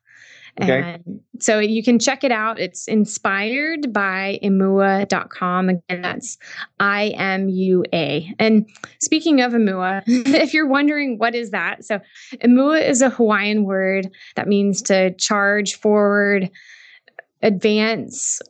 Okay. 0.61 0.81
And 0.81 1.21
so 1.39 1.61
you 1.61 1.85
can 1.85 2.01
check 2.01 2.25
it 2.25 2.33
out. 2.33 2.59
It's 2.59 2.89
inspired 2.89 3.93
by 3.93 4.41
imua.com. 4.43 5.69
Again, 5.69 6.03
that's 6.03 6.37
I 6.81 7.09
M 7.11 7.49
U 7.49 7.85
A. 7.93 8.35
And 8.41 8.69
speaking 9.01 9.41
of 9.41 9.53
Imua, 9.53 10.03
if 10.09 10.53
you're 10.53 10.67
wondering 10.67 11.19
what 11.19 11.37
is 11.37 11.51
that, 11.53 11.85
so 11.85 12.01
Imua 12.43 12.85
is 12.87 13.03
a 13.03 13.11
Hawaiian 13.11 13.65
word 13.65 14.11
that 14.35 14.49
means 14.49 14.83
to 14.83 15.15
charge 15.15 15.77
forward, 15.77 16.51
advance, 17.41 18.41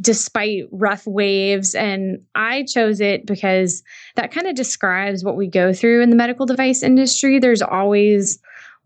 despite 0.00 0.64
rough 0.70 1.06
waves. 1.06 1.74
And 1.74 2.22
I 2.34 2.64
chose 2.64 3.00
it 3.00 3.26
because 3.26 3.82
that 4.16 4.32
kind 4.32 4.46
of 4.46 4.54
describes 4.54 5.24
what 5.24 5.36
we 5.36 5.46
go 5.46 5.72
through 5.72 6.02
in 6.02 6.10
the 6.10 6.16
medical 6.16 6.46
device 6.46 6.82
industry. 6.82 7.38
There's 7.38 7.62
always 7.62 8.38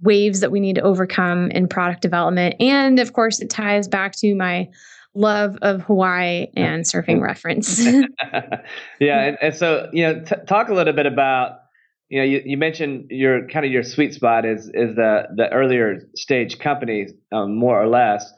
waves 0.02 0.40
that 0.40 0.50
we 0.50 0.60
need 0.60 0.74
to 0.76 0.82
overcome 0.82 1.50
in 1.50 1.68
product 1.68 2.02
development. 2.02 2.56
And 2.60 2.98
of 2.98 3.12
course, 3.12 3.40
it 3.40 3.50
ties 3.50 3.88
back 3.88 4.12
to 4.16 4.34
my 4.34 4.68
love 5.14 5.56
of 5.62 5.82
Hawaii 5.82 6.48
and 6.56 6.84
surfing 6.84 7.20
reference. 7.20 7.84
yeah, 9.00 9.20
and, 9.28 9.38
and 9.40 9.54
so 9.54 9.88
you 9.92 10.06
know, 10.06 10.20
t- 10.20 10.36
talk 10.46 10.68
a 10.68 10.74
little 10.74 10.92
bit 10.92 11.06
about 11.06 11.60
you 12.08 12.18
know 12.18 12.24
you, 12.24 12.42
you 12.44 12.56
mentioned 12.56 13.06
your 13.10 13.46
kind 13.48 13.64
of 13.64 13.72
your 13.72 13.82
sweet 13.82 14.14
spot 14.14 14.44
is 14.44 14.66
is 14.74 14.94
the 14.96 15.28
the 15.34 15.50
earlier 15.52 16.08
stage 16.14 16.58
companies 16.58 17.12
um, 17.32 17.56
more 17.56 17.80
or 17.80 17.88
less, 17.88 18.30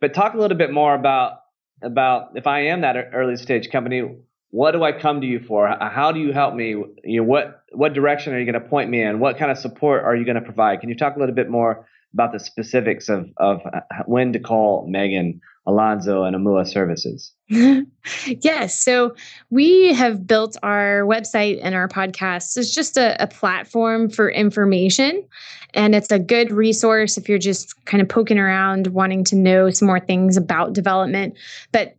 but 0.00 0.14
talk 0.14 0.34
a 0.34 0.38
little 0.38 0.58
bit 0.58 0.72
more 0.72 0.94
about 0.94 1.38
about 1.84 2.36
if 2.36 2.46
I 2.46 2.66
am 2.66 2.80
that 2.80 2.96
early 3.12 3.36
stage 3.36 3.70
company, 3.70 4.02
what 4.50 4.72
do 4.72 4.82
I 4.82 4.92
come 4.92 5.20
to 5.20 5.26
you 5.26 5.40
for? 5.40 5.68
How 5.68 6.12
do 6.12 6.20
you 6.20 6.32
help 6.32 6.54
me? 6.54 6.68
You 6.68 7.20
know, 7.20 7.22
what 7.24 7.62
what 7.72 7.92
direction 7.92 8.32
are 8.32 8.38
you 8.38 8.50
going 8.50 8.60
to 8.62 8.68
point 8.68 8.88
me 8.90 9.02
in? 9.02 9.18
What 9.18 9.36
kind 9.36 9.50
of 9.50 9.58
support 9.58 10.04
are 10.04 10.14
you 10.16 10.24
going 10.24 10.36
to 10.36 10.40
provide? 10.40 10.80
Can 10.80 10.88
you 10.88 10.96
talk 10.96 11.16
a 11.16 11.18
little 11.18 11.34
bit 11.34 11.50
more 11.50 11.86
about 12.14 12.32
the 12.32 12.40
specifics 12.40 13.08
of 13.08 13.28
of 13.36 13.60
uh, 13.66 13.80
when 14.06 14.32
to 14.32 14.38
call 14.38 14.88
Meghan, 14.88 15.40
Alonso, 15.66 16.22
and 16.22 16.34
Imua 16.34 16.66
Services? 16.66 17.32
yes. 17.48 18.78
So 18.78 19.14
we 19.50 19.92
have 19.92 20.26
built 20.26 20.56
our 20.62 21.02
website 21.02 21.58
and 21.62 21.74
our 21.74 21.88
podcast. 21.88 22.56
It's 22.56 22.74
just 22.74 22.96
a, 22.96 23.22
a 23.22 23.26
platform 23.26 24.08
for 24.08 24.30
information. 24.30 25.26
And 25.74 25.94
it's 25.94 26.12
a 26.12 26.18
good 26.18 26.52
resource 26.52 27.18
if 27.18 27.28
you're 27.28 27.38
just 27.38 27.84
kind 27.84 28.00
of 28.00 28.08
poking 28.08 28.38
around, 28.38 28.88
wanting 28.88 29.24
to 29.24 29.36
know 29.36 29.70
some 29.70 29.86
more 29.86 30.00
things 30.00 30.36
about 30.36 30.72
development. 30.72 31.36
But 31.72 31.96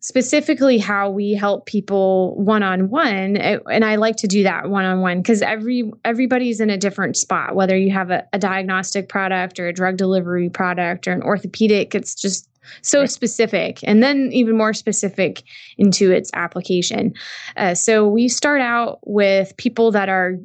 specifically 0.00 0.78
how 0.78 1.10
we 1.10 1.32
help 1.32 1.66
people 1.66 2.36
one 2.36 2.62
on 2.62 2.88
one 2.88 3.36
and 3.36 3.84
i 3.84 3.96
like 3.96 4.16
to 4.16 4.28
do 4.28 4.42
that 4.44 4.70
one 4.70 4.84
on 4.84 5.00
one 5.00 5.20
because 5.20 5.42
every 5.42 5.90
everybody's 6.04 6.60
in 6.60 6.70
a 6.70 6.76
different 6.76 7.16
spot 7.16 7.56
whether 7.56 7.76
you 7.76 7.90
have 7.90 8.10
a, 8.10 8.24
a 8.32 8.38
diagnostic 8.38 9.08
product 9.08 9.58
or 9.58 9.66
a 9.66 9.72
drug 9.72 9.96
delivery 9.96 10.48
product 10.48 11.08
or 11.08 11.12
an 11.12 11.22
orthopedic 11.22 11.94
it's 11.94 12.14
just 12.14 12.48
so 12.82 13.00
Right. 13.00 13.10
specific 13.10 13.80
and 13.82 14.02
then 14.02 14.28
even 14.30 14.56
more 14.56 14.74
specific 14.74 15.42
into 15.78 16.12
its 16.12 16.30
application 16.34 17.14
uh, 17.56 17.74
so 17.74 18.06
we 18.06 18.28
start 18.28 18.60
out 18.60 19.00
with 19.04 19.56
people 19.56 19.90
that 19.92 20.08
are 20.08 20.36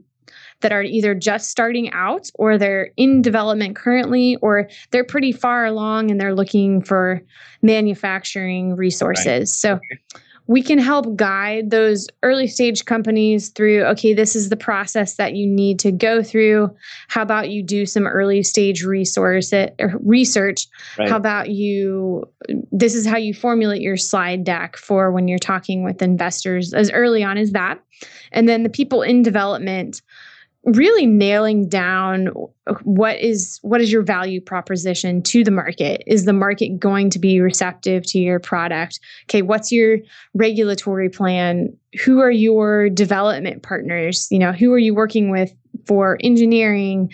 that 0.63 0.73
are 0.73 0.81
either 0.81 1.13
just 1.13 1.51
starting 1.51 1.91
out 1.93 2.29
or 2.35 2.57
they're 2.57 2.89
in 2.97 3.21
development 3.21 3.75
currently 3.75 4.37
or 4.37 4.67
they're 4.89 5.03
pretty 5.03 5.31
far 5.31 5.65
along 5.65 6.09
and 6.09 6.19
they're 6.19 6.33
looking 6.33 6.81
for 6.81 7.21
manufacturing 7.61 8.75
resources. 8.75 9.55
So 9.55 9.79
we 10.47 10.61
can 10.61 10.77
help 10.77 11.15
guide 11.15 11.69
those 11.69 12.07
early 12.21 12.47
stage 12.47 12.83
companies 12.83 13.49
through 13.49 13.83
okay 13.83 14.13
this 14.13 14.35
is 14.35 14.49
the 14.49 14.57
process 14.57 15.15
that 15.15 15.35
you 15.35 15.47
need 15.47 15.79
to 15.79 15.91
go 15.91 16.21
through. 16.21 16.69
How 17.07 17.21
about 17.21 17.49
you 17.49 17.63
do 17.63 17.85
some 17.85 18.07
early 18.07 18.43
stage 18.43 18.83
resource 18.83 19.53
or 19.53 19.71
research? 20.01 20.67
Right. 20.97 21.09
how 21.09 21.17
about 21.17 21.49
you 21.49 22.25
this 22.71 22.93
is 22.93 23.05
how 23.05 23.17
you 23.17 23.33
formulate 23.33 23.81
your 23.81 23.97
slide 23.97 24.43
deck 24.43 24.75
for 24.75 25.11
when 25.11 25.27
you're 25.27 25.39
talking 25.39 25.83
with 25.83 26.01
investors 26.01 26.73
as 26.73 26.91
early 26.91 27.23
on 27.23 27.37
as 27.37 27.51
that. 27.51 27.79
And 28.33 28.49
then 28.49 28.63
the 28.63 28.69
people 28.69 29.01
in 29.01 29.21
development 29.21 30.01
really 30.65 31.05
nailing 31.05 31.67
down 31.67 32.27
what 32.83 33.19
is 33.19 33.59
what 33.63 33.81
is 33.81 33.91
your 33.91 34.01
value 34.01 34.39
proposition 34.39 35.21
to 35.23 35.43
the 35.43 35.51
market? 35.51 36.03
Is 36.07 36.25
the 36.25 36.33
market 36.33 36.79
going 36.79 37.09
to 37.11 37.19
be 37.19 37.41
receptive 37.41 38.05
to 38.07 38.19
your 38.19 38.39
product? 38.39 38.99
Okay 39.25 39.41
what's 39.41 39.71
your 39.71 39.97
regulatory 40.33 41.09
plan? 41.09 41.75
Who 42.03 42.19
are 42.21 42.31
your 42.31 42.89
development 42.89 43.63
partners? 43.63 44.27
You 44.31 44.39
know 44.39 44.53
who 44.53 44.71
are 44.71 44.79
you 44.79 44.95
working 44.95 45.29
with 45.29 45.53
for 45.85 46.17
engineering 46.21 47.11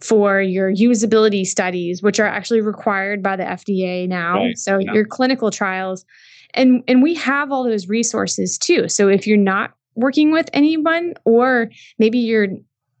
for 0.00 0.40
your 0.40 0.72
usability 0.72 1.46
studies 1.46 2.02
which 2.02 2.20
are 2.20 2.26
actually 2.26 2.60
required 2.60 3.22
by 3.22 3.36
the 3.36 3.44
FDA 3.44 4.06
now. 4.06 4.34
Right, 4.34 4.58
so 4.58 4.78
yeah. 4.78 4.92
your 4.92 5.04
clinical 5.04 5.50
trials. 5.50 6.04
And 6.52 6.84
and 6.86 7.02
we 7.02 7.14
have 7.14 7.50
all 7.50 7.64
those 7.64 7.88
resources 7.88 8.56
too. 8.56 8.88
So 8.88 9.08
if 9.08 9.26
you're 9.26 9.36
not 9.36 9.72
working 9.96 10.30
with 10.30 10.48
anyone 10.52 11.14
or 11.24 11.70
maybe 11.98 12.18
you're 12.18 12.48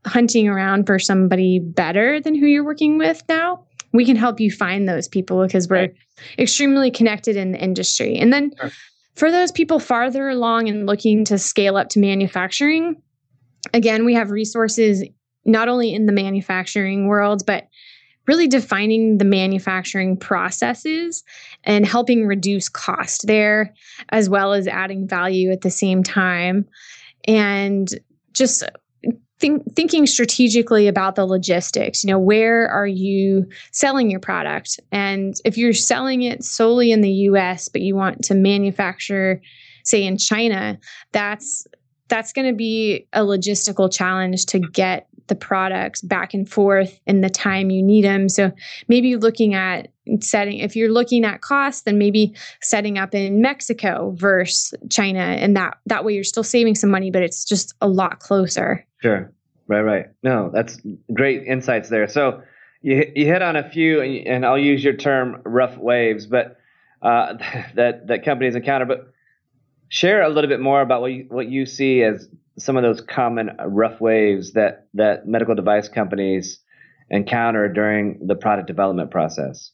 hunting 0.06 0.48
around 0.48 0.86
for 0.86 0.98
somebody 0.98 1.58
better 1.58 2.20
than 2.20 2.34
who 2.34 2.46
you're 2.46 2.64
working 2.64 2.98
with 2.98 3.22
now 3.28 3.64
we 3.92 4.04
can 4.04 4.16
help 4.16 4.40
you 4.40 4.50
find 4.50 4.88
those 4.88 5.06
people 5.06 5.42
because 5.44 5.68
we're 5.68 5.76
Right. 5.76 5.94
extremely 6.38 6.90
connected 6.90 7.36
in 7.36 7.52
the 7.52 7.58
industry 7.62 8.16
and 8.16 8.32
then 8.32 8.52
Sure. 8.60 8.70
for 9.16 9.30
those 9.30 9.52
people 9.52 9.78
farther 9.78 10.28
along 10.28 10.68
and 10.68 10.86
looking 10.86 11.24
to 11.26 11.38
scale 11.38 11.76
up 11.76 11.88
to 11.90 11.98
manufacturing 12.00 12.96
again 13.72 14.04
we 14.04 14.14
have 14.14 14.30
resources 14.30 15.04
not 15.46 15.68
only 15.68 15.92
in 15.94 16.06
the 16.06 16.12
manufacturing 16.12 17.06
world 17.06 17.44
but 17.46 17.68
really 18.26 18.48
defining 18.48 19.18
the 19.18 19.24
manufacturing 19.24 20.16
processes 20.16 21.22
and 21.64 21.84
helping 21.86 22.26
reduce 22.26 22.68
cost 22.70 23.26
there 23.26 23.74
as 24.10 24.28
well 24.30 24.52
as 24.54 24.66
adding 24.66 25.06
value 25.06 25.50
at 25.50 25.60
the 25.60 25.70
same 25.70 26.02
time 26.02 26.66
and 27.26 27.88
just 28.32 28.64
think, 29.44 29.76
thinking 29.76 30.06
strategically 30.06 30.88
about 30.88 31.16
the 31.16 31.26
logistics 31.26 32.02
you 32.02 32.08
know 32.08 32.18
where 32.18 32.66
are 32.68 32.86
you 32.86 33.46
selling 33.72 34.10
your 34.10 34.20
product? 34.20 34.80
And 34.90 35.34
if 35.44 35.58
you're 35.58 35.74
selling 35.74 36.22
it 36.22 36.42
solely 36.42 36.92
in 36.92 37.02
the 37.02 37.10
US 37.28 37.68
but 37.68 37.82
you 37.82 37.94
want 37.94 38.24
to 38.24 38.34
manufacture 38.34 39.42
say 39.82 40.02
in 40.04 40.16
China 40.16 40.78
that's 41.12 41.66
that's 42.08 42.32
going 42.32 42.46
to 42.46 42.56
be 42.56 43.06
a 43.12 43.20
logistical 43.20 43.92
challenge 43.92 44.46
to 44.46 44.60
get 44.60 45.08
the 45.26 45.34
products 45.34 46.00
back 46.00 46.32
and 46.32 46.48
forth 46.48 46.98
in 47.06 47.20
the 47.20 47.30
time 47.30 47.68
you 47.70 47.82
need 47.82 48.04
them 48.04 48.30
so 48.30 48.50
maybe 48.88 49.16
looking 49.16 49.54
at 49.54 49.88
setting 50.20 50.58
if 50.58 50.76
you're 50.76 50.92
looking 50.92 51.24
at 51.24 51.40
cost 51.40 51.84
then 51.84 51.98
maybe 51.98 52.34
setting 52.60 52.98
up 52.98 53.14
in 53.14 53.40
Mexico 53.40 54.12
versus 54.16 54.74
China 54.90 55.20
and 55.20 55.56
that 55.56 55.78
that 55.86 56.04
way 56.04 56.12
you're 56.12 56.24
still 56.24 56.44
saving 56.44 56.74
some 56.74 56.90
money 56.90 57.10
but 57.10 57.22
it's 57.22 57.44
just 57.44 57.74
a 57.80 57.88
lot 57.88 58.18
closer 58.20 58.84
Sure. 59.04 59.30
Right, 59.68 59.82
right. 59.82 60.06
No, 60.22 60.50
that's 60.50 60.80
great 61.12 61.46
insights 61.46 61.90
there. 61.90 62.08
So, 62.08 62.42
you 62.80 63.12
you 63.14 63.26
hit 63.26 63.42
on 63.42 63.54
a 63.54 63.68
few, 63.68 64.00
and 64.00 64.46
I'll 64.46 64.56
use 64.56 64.82
your 64.82 64.94
term 64.94 65.42
rough 65.44 65.76
waves, 65.76 66.26
but 66.26 66.56
uh, 67.02 67.34
that 67.74 68.06
that 68.06 68.24
companies 68.24 68.54
encounter. 68.54 68.86
But 68.86 69.12
share 69.88 70.22
a 70.22 70.30
little 70.30 70.48
bit 70.48 70.60
more 70.60 70.80
about 70.80 71.02
what 71.02 71.12
you, 71.12 71.26
what 71.28 71.48
you 71.48 71.66
see 71.66 72.02
as 72.02 72.26
some 72.58 72.78
of 72.78 72.82
those 72.82 73.02
common 73.02 73.50
rough 73.66 74.00
waves 74.00 74.54
that 74.54 74.86
that 74.94 75.26
medical 75.26 75.54
device 75.54 75.88
companies 75.88 76.60
encounter 77.10 77.68
during 77.68 78.26
the 78.26 78.34
product 78.34 78.66
development 78.66 79.10
process. 79.10 79.70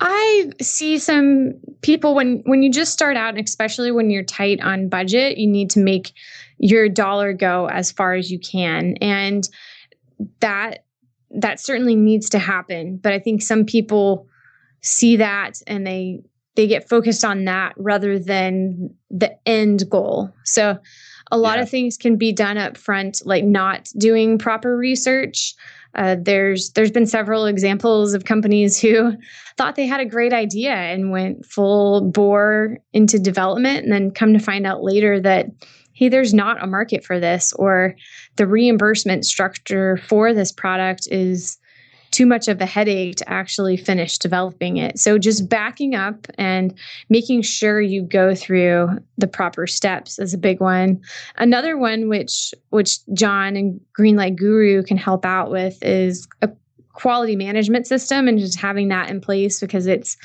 I 0.00 0.50
see 0.60 0.98
some 0.98 1.54
people 1.82 2.14
when 2.14 2.42
when 2.46 2.62
you 2.62 2.70
just 2.70 2.92
start 2.92 3.16
out, 3.16 3.34
and 3.34 3.44
especially 3.44 3.90
when 3.90 4.10
you're 4.10 4.22
tight 4.22 4.60
on 4.60 4.88
budget, 4.88 5.38
you 5.38 5.48
need 5.48 5.70
to 5.70 5.80
make 5.80 6.12
your 6.58 6.88
dollar 6.88 7.32
go 7.32 7.68
as 7.68 7.90
far 7.90 8.14
as 8.14 8.30
you 8.30 8.38
can, 8.38 8.94
and 9.00 9.48
that 10.40 10.84
that 11.30 11.60
certainly 11.60 11.96
needs 11.96 12.30
to 12.30 12.38
happen. 12.38 12.96
But 12.96 13.12
I 13.12 13.18
think 13.18 13.42
some 13.42 13.64
people 13.64 14.28
see 14.80 15.16
that 15.16 15.60
and 15.66 15.86
they 15.86 16.22
they 16.54 16.66
get 16.66 16.88
focused 16.88 17.24
on 17.24 17.44
that 17.44 17.74
rather 17.76 18.18
than 18.18 18.94
the 19.10 19.36
end 19.46 19.88
goal. 19.90 20.32
So 20.44 20.78
a 21.30 21.38
lot 21.38 21.58
yeah. 21.58 21.62
of 21.62 21.70
things 21.70 21.96
can 21.96 22.16
be 22.16 22.32
done 22.32 22.58
up 22.58 22.76
front, 22.76 23.22
like 23.24 23.44
not 23.44 23.90
doing 23.98 24.38
proper 24.38 24.76
research 24.76 25.54
uh, 25.94 26.16
there's 26.20 26.70
there's 26.70 26.90
been 26.90 27.06
several 27.06 27.46
examples 27.46 28.14
of 28.14 28.24
companies 28.24 28.80
who 28.80 29.12
thought 29.56 29.76
they 29.76 29.86
had 29.86 30.00
a 30.00 30.06
great 30.06 30.32
idea 30.32 30.72
and 30.72 31.10
went 31.10 31.44
full 31.44 32.02
bore 32.02 32.78
into 32.92 33.18
development, 33.18 33.82
and 33.82 33.92
then 33.92 34.10
come 34.10 34.32
to 34.32 34.38
find 34.38 34.66
out 34.66 34.82
later 34.82 35.20
that 35.20 35.46
hey, 35.94 36.08
there's 36.08 36.32
not 36.32 36.62
a 36.62 36.66
market 36.66 37.04
for 37.04 37.18
this, 37.18 37.52
or 37.54 37.96
the 38.36 38.46
reimbursement 38.46 39.26
structure 39.26 39.96
for 40.06 40.32
this 40.32 40.52
product 40.52 41.08
is 41.10 41.58
too 42.10 42.26
much 42.26 42.48
of 42.48 42.60
a 42.60 42.66
headache 42.66 43.16
to 43.16 43.28
actually 43.28 43.76
finish 43.76 44.18
developing 44.18 44.76
it. 44.76 44.98
So 44.98 45.18
just 45.18 45.48
backing 45.48 45.94
up 45.94 46.26
and 46.36 46.74
making 47.08 47.42
sure 47.42 47.80
you 47.80 48.02
go 48.02 48.34
through 48.34 48.98
the 49.16 49.26
proper 49.26 49.66
steps 49.66 50.18
is 50.18 50.34
a 50.34 50.38
big 50.38 50.60
one. 50.60 51.00
Another 51.36 51.76
one 51.76 52.08
which 52.08 52.54
which 52.70 52.98
Jon 53.12 53.56
and 53.56 53.80
Greenlight 53.98 54.36
Guru 54.36 54.82
can 54.82 54.96
help 54.96 55.24
out 55.24 55.50
with 55.50 55.78
is 55.82 56.26
a 56.42 56.50
quality 56.92 57.36
management 57.36 57.86
system 57.86 58.26
and 58.26 58.38
just 58.38 58.58
having 58.58 58.88
that 58.88 59.10
in 59.10 59.20
place 59.20 59.60
because 59.60 59.86
it's 59.86 60.16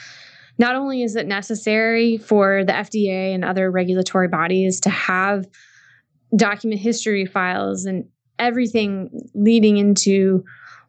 not 0.57 0.75
only 0.75 1.03
is 1.03 1.15
it 1.15 1.27
necessary 1.27 2.17
for 2.17 2.63
the 2.63 2.73
FDA 2.73 3.33
and 3.33 3.43
other 3.43 3.69
regulatory 3.69 4.27
bodies 4.27 4.79
to 4.81 4.89
have 4.89 5.45
document 6.35 6.81
history 6.81 7.25
files 7.25 7.85
and 7.85 8.05
everything 8.39 9.09
leading 9.35 9.77
into 9.77 10.43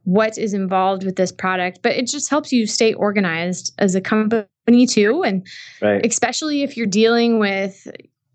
what 0.05 0.39
is 0.39 0.55
involved 0.55 1.05
with 1.05 1.17
this 1.17 1.33
product, 1.33 1.81
but 1.83 1.93
it 1.93 2.07
just 2.07 2.31
helps 2.31 2.53
you 2.53 2.67
stay 2.67 2.95
organized 2.95 3.75
as 3.79 3.95
a 3.95 4.01
company 4.01 4.87
too. 4.87 5.23
And 5.23 5.47
right. 5.83 6.05
especially 6.05 6.63
if 6.63 6.77
you're 6.77 6.87
dealing 6.87 7.39
with, 7.39 7.87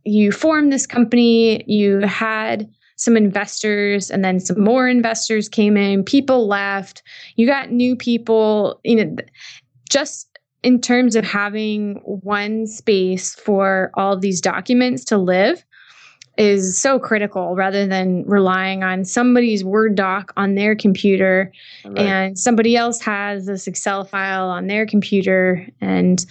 you 0.04 0.32
formed 0.32 0.74
this 0.74 0.88
company, 0.88 1.64
you 1.68 2.00
had 2.00 2.70
some 2.96 3.16
investors 3.16 4.12
and 4.12 4.26
then 4.26 4.40
some 4.40 4.62
more 4.62 4.88
investors 4.88 5.48
came 5.48 5.78
in, 5.78 6.04
people 6.04 6.48
left, 6.48 7.02
you 7.36 7.48
got 7.48 7.72
new 7.72 7.96
people, 7.96 8.82
you 8.84 9.06
know, 9.06 9.16
just 9.90 10.28
in 10.64 10.82
terms 10.82 11.16
of 11.16 11.24
having 11.24 11.96
one 12.04 12.68
space 12.68 13.36
for 13.36 13.92
all 13.94 14.18
these 14.18 14.42
documents 14.42 15.06
to 15.06 15.18
live 15.18 15.64
is 16.40 16.80
so 16.82 16.98
critical 16.98 17.54
rather 17.54 17.86
than 17.86 18.24
relying 18.26 18.82
on 18.82 19.04
somebody's 19.04 19.62
Word 19.62 19.96
doc 19.96 20.32
on 20.38 20.56
their 20.56 20.74
computer 20.74 21.52
right. 21.84 21.98
and 21.98 22.40
somebody 22.40 22.78
else 22.78 23.02
has 23.02 23.46
this 23.46 23.68
Excel 23.68 24.06
file 24.06 24.48
on 24.48 24.68
their 24.68 24.86
computer. 24.86 25.68
And 25.82 26.26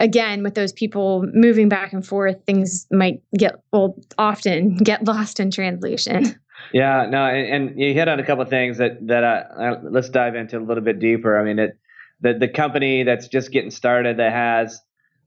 again, 0.00 0.42
with 0.42 0.56
those 0.56 0.72
people 0.72 1.24
moving 1.32 1.68
back 1.68 1.92
and 1.92 2.04
forth, 2.04 2.44
things 2.46 2.88
might 2.90 3.22
get, 3.38 3.62
well, 3.72 3.96
often 4.18 4.76
get 4.76 5.04
lost 5.06 5.38
in 5.38 5.52
translation. 5.52 6.34
Yeah, 6.72 7.06
no, 7.08 7.26
and, 7.26 7.68
and 7.68 7.80
you 7.80 7.94
hit 7.94 8.08
on 8.08 8.18
a 8.18 8.26
couple 8.26 8.42
of 8.42 8.50
things 8.50 8.78
that 8.78 9.06
that 9.06 9.22
I, 9.22 9.76
let's 9.82 10.08
dive 10.08 10.34
into 10.34 10.58
a 10.58 10.64
little 10.64 10.82
bit 10.82 10.98
deeper. 10.98 11.38
I 11.38 11.44
mean, 11.44 11.60
it 11.60 11.78
the 12.20 12.34
the 12.34 12.48
company 12.48 13.04
that's 13.04 13.28
just 13.28 13.52
getting 13.52 13.70
started 13.70 14.16
that 14.16 14.32
has, 14.32 14.80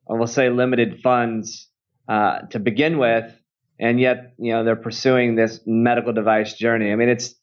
we'll 0.06 0.28
say, 0.28 0.50
limited 0.50 1.00
funds 1.02 1.70
uh, 2.10 2.40
to 2.50 2.60
begin 2.60 2.98
with, 2.98 3.39
and 3.80 4.00
yet 4.00 4.34
you 4.38 4.52
know 4.52 4.64
they're 4.64 4.76
pursuing 4.76 5.36
this 5.36 5.62
medical 5.66 6.14
device 6.14 6.54
journey. 6.54 6.92
I 6.92 6.96
mean, 6.96 7.10
it's 7.10 7.36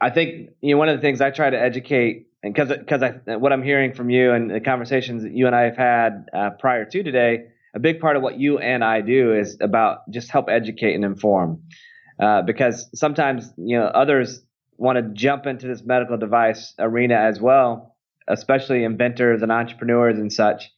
I 0.00 0.10
think 0.10 0.50
you 0.60 0.74
know 0.74 0.78
one 0.78 0.88
of 0.88 0.96
the 0.96 1.02
things 1.02 1.20
I 1.20 1.30
try 1.30 1.50
to 1.50 1.60
educate 1.60 2.28
and 2.42 2.54
because 2.54 2.76
because 2.76 3.02
I 3.02 3.36
what 3.36 3.52
I'm 3.52 3.62
hearing 3.62 3.94
from 3.94 4.10
you 4.10 4.32
and 4.32 4.50
the 4.50 4.60
conversations 4.60 5.22
that 5.22 5.32
you 5.32 5.46
and 5.46 5.56
I 5.56 5.62
have 5.62 5.76
had 5.76 6.26
uh, 6.32 6.50
prior 6.58 6.84
to 6.84 7.02
today, 7.02 7.46
a 7.74 7.78
big 7.78 8.00
part 8.00 8.16
of 8.16 8.22
what 8.22 8.38
you 8.38 8.58
and 8.58 8.84
I 8.84 9.00
do 9.00 9.34
is 9.34 9.56
about 9.60 10.10
just 10.10 10.30
help 10.30 10.48
educate 10.48 10.94
and 10.94 11.04
inform. 11.04 11.62
Uh, 12.20 12.42
because 12.42 12.88
sometimes 12.94 13.52
you 13.56 13.78
know 13.78 13.86
others 13.86 14.40
want 14.76 14.96
to 14.96 15.02
jump 15.14 15.46
into 15.46 15.66
this 15.66 15.82
medical 15.84 16.16
device 16.16 16.74
arena 16.78 17.14
as 17.14 17.40
well, 17.40 17.96
especially 18.28 18.84
inventors 18.84 19.42
and 19.42 19.50
entrepreneurs 19.50 20.18
and 20.18 20.32
such. 20.32 20.70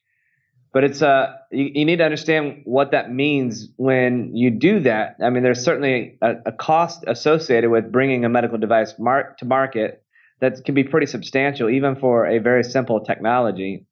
But 0.73 0.85
it's 0.85 1.03
uh 1.03 1.37
you, 1.51 1.71
you, 1.75 1.85
need 1.85 1.97
to 1.97 2.05
understand 2.05 2.63
what 2.65 2.93
that 2.93 3.13
means 3.13 3.69
when 3.77 4.35
you 4.37 4.51
do 4.51 4.81
that. 4.81 5.17
I 5.23 5.31
mean, 5.31 5.43
there's 5.43 5.65
certainly 5.65 6.17
a, 6.23 6.37
a 6.47 6.53
cost 6.53 7.05
associated 7.07 7.71
with 7.71 7.91
bringing 7.91 8.25
a 8.25 8.29
medical 8.29 8.59
device 8.59 8.95
mar- 8.99 9.35
to 9.39 9.45
market 9.45 10.05
that 10.41 10.65
can 10.65 10.75
be 10.75 10.85
pretty 10.85 11.07
substantial, 11.07 11.69
even 11.69 11.97
for 11.97 12.27
a 12.27 12.39
very 12.39 12.65
simple 12.65 13.01
technology. 13.01 13.87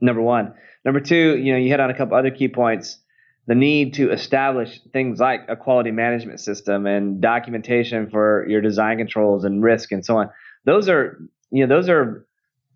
Number 0.00 0.20
one. 0.20 0.54
Number 0.84 1.00
two, 1.00 1.38
you 1.38 1.52
know, 1.52 1.58
you 1.58 1.70
hit 1.70 1.80
on 1.80 1.90
a 1.90 1.94
couple 1.96 2.16
other 2.16 2.30
key 2.30 2.48
points. 2.48 2.98
The 3.46 3.54
need 3.54 3.94
to 3.94 4.10
establish 4.10 4.80
things 4.92 5.20
like 5.20 5.42
a 5.48 5.56
quality 5.56 5.90
management 5.90 6.40
system 6.40 6.86
and 6.86 7.20
documentation 7.20 8.10
for 8.10 8.46
your 8.48 8.60
design 8.60 8.98
controls 8.98 9.44
and 9.44 9.62
risk 9.62 9.92
and 9.92 10.04
so 10.04 10.16
on. 10.16 10.30
Those 10.64 10.88
are, 10.88 11.20
you 11.50 11.66
know, 11.66 11.74
those 11.74 11.88
are 11.88 12.26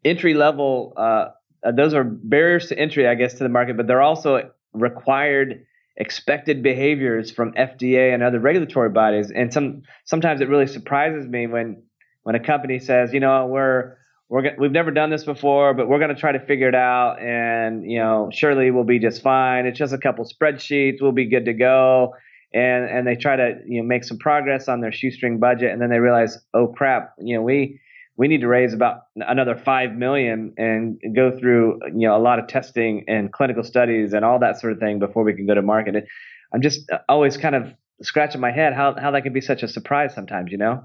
entry 0.04 0.35
level 0.35 0.92
uh, 0.96 1.28
uh, 1.64 1.73
those 1.73 1.94
are 1.94 2.05
barriers 2.05 2.68
to 2.68 2.79
entry, 2.79 3.09
I 3.09 3.14
guess, 3.14 3.35
to 3.35 3.44
the 3.44 3.49
market, 3.49 3.77
but 3.77 3.87
they're 3.87 4.03
also 4.03 4.51
required 4.73 5.64
expected 5.97 6.62
behaviors 6.62 7.31
from 7.31 7.53
FDA 7.55 8.14
and 8.14 8.23
other 8.23 8.38
regulatory 8.38 8.90
bodies. 8.90 9.31
And 9.31 9.53
some 9.53 9.83
sometimes 10.05 10.40
it 10.40 10.49
really 10.49 10.66
surprises 10.66 11.27
me 11.27 11.47
when 11.47 11.83
when 12.23 12.35
a 12.35 12.40
company 12.40 12.79
says, 12.79 13.12
you 13.12 13.21
know, 13.21 13.47
we're 13.47 13.97
we're 14.29 14.55
we've 14.59 14.73
never 14.73 14.90
done 14.90 15.11
this 15.11 15.25
before, 15.25 15.75
but 15.75 15.88
we're 15.88 15.99
going 15.99 16.14
to 16.14 16.21
try 16.21 16.33
to 16.33 16.40
figure 16.40 16.68
it 16.68 16.75
out, 16.75 17.21
and 17.21 17.90
you 17.90 17.99
know, 17.99 18.31
surely 18.33 18.71
we'll 18.71 18.85
be 18.85 18.99
just 18.99 19.23
fine. 19.23 19.66
It's 19.66 19.79
just 19.79 19.92
a 19.92 19.99
couple 19.99 20.25
spreadsheets, 20.25 21.01
we'll 21.01 21.12
be 21.12 21.27
good 21.27 21.47
to 21.47 21.55
go. 21.55 22.14
And 22.53 22.88
and 22.88 23.07
they 23.07 23.16
try 23.16 23.37
to 23.37 23.55
you 23.66 23.83
know 23.83 23.87
make 23.87 24.05
some 24.05 24.18
progress 24.18 24.68
on 24.68 24.81
their 24.81 24.92
shoestring 24.92 25.38
budget, 25.38 25.73
and 25.73 25.83
then 25.83 25.90
they 25.90 25.99
realize, 25.99 26.38
oh 26.55 26.68
crap, 26.68 27.14
you 27.18 27.37
know, 27.37 27.42
we 27.42 27.81
we 28.18 28.26
need 28.26 28.40
to 28.40 28.48
raise 28.48 28.74
about 28.74 29.02
another 29.16 29.57
five 29.57 29.94
million 29.94 30.52
and 30.59 31.00
go 31.14 31.31
through 31.31 31.78
you 31.87 32.07
know 32.07 32.16
a 32.16 32.18
lot 32.18 32.38
of 32.38 32.48
testing 32.48 33.04
and 33.09 33.33
clinical 33.33 33.62
studies 33.62 34.12
and 34.12 34.24
all 34.24 34.40
that 34.40 34.61
sort 34.61 34.72
of 34.72 34.81
thing 34.81 34.98
before 34.98 35.22
we 35.22 35.33
can 35.33 35.46
go 35.46 35.54
to 35.54 35.62
market. 35.62 36.04
I'm 36.52 36.61
just 36.61 36.90
always 37.09 37.37
kind 37.37 37.54
of 37.54 37.72
scratching 38.02 38.40
my 38.40 38.50
head 38.50 38.74
how 38.74 38.94
how 39.00 39.12
that 39.12 39.22
can 39.22 39.33
be 39.33 39.40
such 39.40 39.62
a 39.62 39.68
surprise 39.68 40.14
sometimes, 40.14 40.50
you 40.50 40.59
know. 40.59 40.85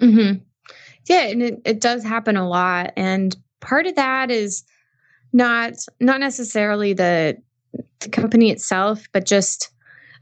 Mm-hmm. 0.00 0.42
Yeah, 1.08 1.22
and 1.22 1.42
it, 1.42 1.62
it 1.64 1.80
does 1.80 2.02
happen 2.02 2.36
a 2.36 2.46
lot, 2.46 2.92
and 2.96 3.34
part 3.60 3.86
of 3.86 3.94
that 3.94 4.30
is 4.30 4.64
not 5.32 5.74
not 6.00 6.18
necessarily 6.18 6.92
the, 6.92 7.40
the 8.00 8.08
company 8.08 8.50
itself, 8.50 9.06
but 9.12 9.24
just 9.24 9.70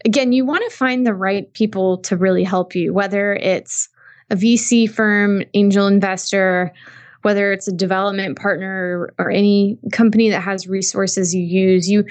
again, 0.04 0.32
you 0.32 0.44
want 0.44 0.62
to 0.68 0.76
find 0.76 1.06
the 1.06 1.14
right 1.14 1.50
people 1.54 1.98
to 1.98 2.18
really 2.18 2.44
help 2.44 2.74
you, 2.74 2.92
whether 2.92 3.32
it's 3.32 3.88
a 4.30 4.36
VC 4.36 4.90
firm, 4.90 5.42
angel 5.54 5.86
investor, 5.86 6.72
whether 7.22 7.52
it's 7.52 7.68
a 7.68 7.72
development 7.72 8.38
partner 8.38 9.12
or 9.18 9.30
any 9.30 9.78
company 9.92 10.30
that 10.30 10.40
has 10.40 10.66
resources 10.66 11.34
you 11.34 11.42
use, 11.42 11.88
you 11.88 12.04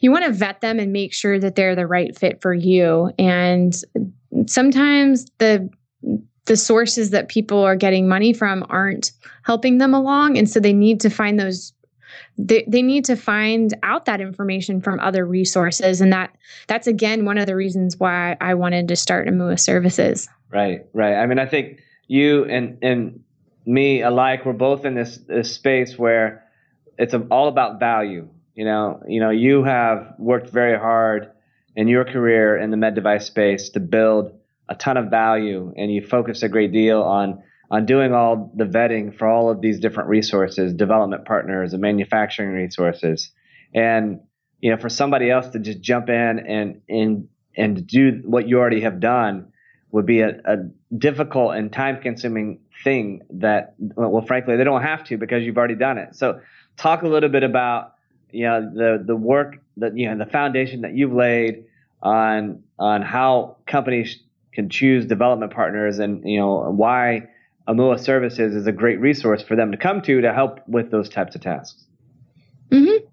you 0.00 0.10
want 0.10 0.24
to 0.24 0.32
vet 0.32 0.60
them 0.60 0.80
and 0.80 0.92
make 0.92 1.14
sure 1.14 1.38
that 1.38 1.54
they're 1.54 1.76
the 1.76 1.86
right 1.86 2.18
fit 2.18 2.42
for 2.42 2.52
you. 2.52 3.12
And 3.18 3.74
sometimes 4.46 5.26
the 5.38 5.70
the 6.46 6.56
sources 6.56 7.10
that 7.10 7.28
people 7.28 7.60
are 7.60 7.76
getting 7.76 8.08
money 8.08 8.32
from 8.32 8.66
aren't 8.68 9.12
helping 9.44 9.78
them 9.78 9.94
along. 9.94 10.36
And 10.36 10.50
so 10.50 10.58
they 10.58 10.72
need 10.72 11.00
to 11.00 11.10
find 11.10 11.38
those 11.38 11.72
they, 12.36 12.64
they 12.66 12.82
need 12.82 13.04
to 13.06 13.16
find 13.16 13.74
out 13.82 14.06
that 14.06 14.20
information 14.20 14.80
from 14.80 14.98
other 15.00 15.24
resources. 15.24 16.00
And 16.00 16.12
that 16.12 16.34
that's 16.66 16.86
again 16.86 17.24
one 17.24 17.38
of 17.38 17.46
the 17.46 17.56
reasons 17.56 17.98
why 17.98 18.36
i 18.40 18.54
wanted 18.54 18.88
to 18.88 18.96
start 18.96 19.28
imua 19.28 19.58
services 19.58 20.28
Right, 20.52 20.86
right. 20.92 21.14
I 21.14 21.26
mean, 21.26 21.38
I 21.38 21.46
think 21.46 21.80
you 22.08 22.44
and 22.44 22.78
and 22.82 23.20
me 23.64 24.02
alike, 24.02 24.44
we're 24.44 24.52
both 24.52 24.84
in 24.84 24.94
this, 24.94 25.16
this 25.28 25.52
space 25.54 25.98
where 25.98 26.44
it's 26.98 27.14
all 27.30 27.48
about 27.48 27.80
value. 27.80 28.28
You 28.54 28.64
know, 28.66 29.02
you 29.08 29.20
know, 29.20 29.30
you 29.30 29.64
have 29.64 30.14
worked 30.18 30.50
very 30.50 30.78
hard 30.78 31.30
in 31.74 31.88
your 31.88 32.04
career 32.04 32.58
in 32.58 32.70
the 32.70 32.76
med 32.76 32.94
device 32.94 33.26
space 33.26 33.70
to 33.70 33.80
build 33.80 34.32
a 34.68 34.74
ton 34.74 34.98
of 34.98 35.10
value, 35.10 35.72
and 35.76 35.92
you 35.92 36.06
focus 36.06 36.42
a 36.42 36.48
great 36.48 36.72
deal 36.72 37.02
on 37.02 37.42
on 37.70 37.86
doing 37.86 38.12
all 38.12 38.52
the 38.54 38.64
vetting 38.64 39.16
for 39.16 39.26
all 39.26 39.48
of 39.48 39.62
these 39.62 39.80
different 39.80 40.10
resources, 40.10 40.74
development 40.74 41.24
partners 41.24 41.72
and 41.72 41.80
manufacturing 41.80 42.50
resources. 42.50 43.30
And, 43.74 44.20
you 44.60 44.70
know, 44.70 44.76
for 44.76 44.90
somebody 44.90 45.30
else 45.30 45.48
to 45.48 45.58
just 45.58 45.80
jump 45.80 46.10
in 46.10 46.38
and, 46.46 46.82
and, 46.90 47.28
and 47.56 47.86
do 47.86 48.20
what 48.26 48.46
you 48.46 48.58
already 48.58 48.82
have 48.82 49.00
done 49.00 49.51
would 49.92 50.06
be 50.06 50.20
a, 50.20 50.40
a 50.44 50.56
difficult 50.96 51.54
and 51.54 51.72
time 51.72 52.00
consuming 52.00 52.58
thing 52.82 53.22
that, 53.30 53.74
well, 53.78 54.24
frankly, 54.26 54.56
they 54.56 54.64
don't 54.64 54.82
have 54.82 55.04
to 55.04 55.16
because 55.16 55.44
you've 55.44 55.58
already 55.58 55.76
done 55.76 55.98
it. 55.98 56.16
So 56.16 56.40
talk 56.76 57.02
a 57.02 57.08
little 57.08 57.28
bit 57.28 57.44
about, 57.44 57.94
you 58.30 58.44
know, 58.44 58.60
the, 58.74 59.04
the 59.06 59.14
work 59.14 59.58
that, 59.76 59.96
you 59.96 60.08
know, 60.08 60.24
the 60.24 60.30
foundation 60.30 60.80
that 60.80 60.94
you've 60.94 61.12
laid 61.12 61.64
on, 62.02 62.62
on 62.78 63.02
how 63.02 63.58
companies 63.66 64.18
can 64.52 64.68
choose 64.70 65.06
development 65.06 65.52
partners 65.52 65.98
and, 65.98 66.28
you 66.28 66.38
know, 66.38 66.70
why 66.70 67.28
Imua 67.68 68.00
Services 68.00 68.54
is 68.54 68.66
a 68.66 68.72
great 68.72 68.98
resource 68.98 69.42
for 69.42 69.56
them 69.56 69.70
to 69.70 69.78
come 69.78 70.02
to 70.02 70.20
to 70.20 70.32
help 70.32 70.66
with 70.66 70.90
those 70.90 71.08
types 71.08 71.34
of 71.34 71.42
tasks. 71.42 71.84
Mm-hmm. 72.70 73.06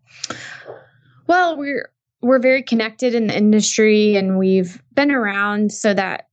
Well, 1.28 1.58
we're 1.58 1.92
we're 2.22 2.40
very 2.40 2.64
connected 2.64 3.14
in 3.14 3.28
the 3.28 3.38
industry, 3.38 4.16
and 4.16 4.40
we've 4.40 4.82
been 4.96 5.12
around 5.12 5.72
so 5.72 5.94
that 5.94 6.29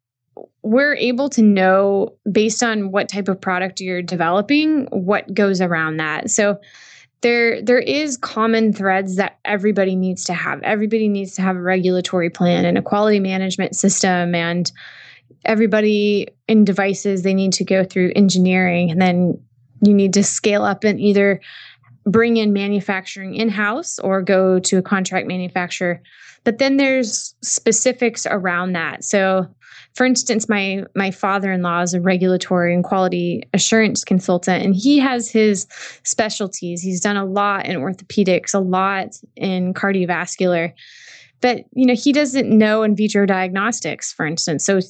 we're 0.62 0.94
able 0.94 1.29
to 1.31 1.42
know 1.42 2.14
based 2.31 2.62
on 2.62 2.90
what 2.90 3.09
type 3.09 3.29
of 3.29 3.40
product 3.40 3.81
you're 3.81 4.03
developing 4.03 4.87
what 4.90 5.33
goes 5.33 5.61
around 5.61 5.96
that. 5.99 6.31
So 6.31 6.61
there 7.22 7.62
there 7.62 7.79
is 7.79 8.16
common 8.16 8.72
threads 8.72 9.16
that 9.16 9.38
everybody 9.44 9.96
needs 9.96 10.25
to 10.25 10.35
have. 10.35 10.62
Everybody 10.62 11.09
needs 11.09 11.35
to 11.37 11.42
have 11.42 11.57
a 11.57 11.62
regulatory 11.62 12.31
plan 12.31 12.64
and 12.64 12.77
a 12.77 12.83
quality 12.83 13.20
management 13.20 13.75
system 13.75 14.35
and 14.35 14.70
everybody 15.44 16.29
in 16.49 16.64
devices 16.64 17.22
they 17.22 17.35
need 17.35 17.53
to 17.55 17.64
go 17.64 17.85
through 17.85 18.12
engineering 18.16 18.90
and 18.90 19.01
then 19.01 19.40
you 19.83 19.94
need 19.94 20.12
to 20.12 20.25
scale 20.25 20.64
up 20.64 20.85
and 20.85 21.01
either 21.01 21.40
bring 22.05 22.37
in 22.37 22.53
manufacturing 22.53 23.35
in-house 23.35 23.99
or 24.01 24.22
go 24.22 24.59
to 24.59 24.79
a 24.79 24.83
contract 24.83 25.27
manufacturer 25.27 26.01
but 26.44 26.59
then 26.59 26.77
there's 26.77 27.35
specifics 27.42 28.27
around 28.27 28.72
that 28.72 29.05
so 29.05 29.46
for 29.96 30.06
instance 30.06 30.48
my 30.48 30.85
my 30.94 31.11
father-in-law 31.11 31.82
is 31.82 31.94
a 31.94 32.00
regulatory 32.00 32.72
and 32.72 32.85
quality 32.85 33.42
assurance 33.52 34.04
consultant 34.04 34.64
and 34.64 34.76
he 34.76 34.98
has 34.98 35.28
his 35.28 35.66
specialties. 36.04 36.82
He's 36.82 37.00
done 37.00 37.16
a 37.16 37.24
lot 37.24 37.66
in 37.66 37.76
orthopedics 37.80 38.54
a 38.54 38.61
lot 38.61 39.16
in 39.35 39.74
cardiovascular 39.74 40.72
but 41.40 41.64
you 41.72 41.87
know 41.87 41.94
he 41.94 42.12
doesn't 42.12 42.48
know 42.48 42.82
in 42.82 42.94
vitro 42.94 43.26
diagnostics 43.26 44.12
for 44.12 44.26
instance. 44.26 44.64
So 44.64 44.80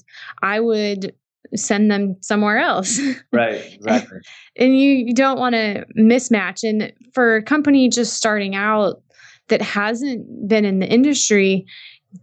i 0.42 0.60
would 0.60 1.14
send 1.54 1.90
them 1.90 2.16
somewhere 2.20 2.58
else. 2.58 3.00
Right 3.32 3.74
exactly. 3.74 4.18
And 4.56 4.78
you, 4.78 4.90
you 4.90 5.14
don't 5.14 5.38
want 5.38 5.54
to 5.54 5.84
mismatch. 5.98 6.66
And 6.66 6.92
for 7.12 7.36
a 7.36 7.42
company 7.42 7.88
just 7.88 8.14
starting 8.14 8.54
out 8.54 9.02
that 9.48 9.60
hasn't 9.60 10.48
been 10.48 10.64
in 10.64 10.78
the 10.78 10.86
industry 10.86 11.66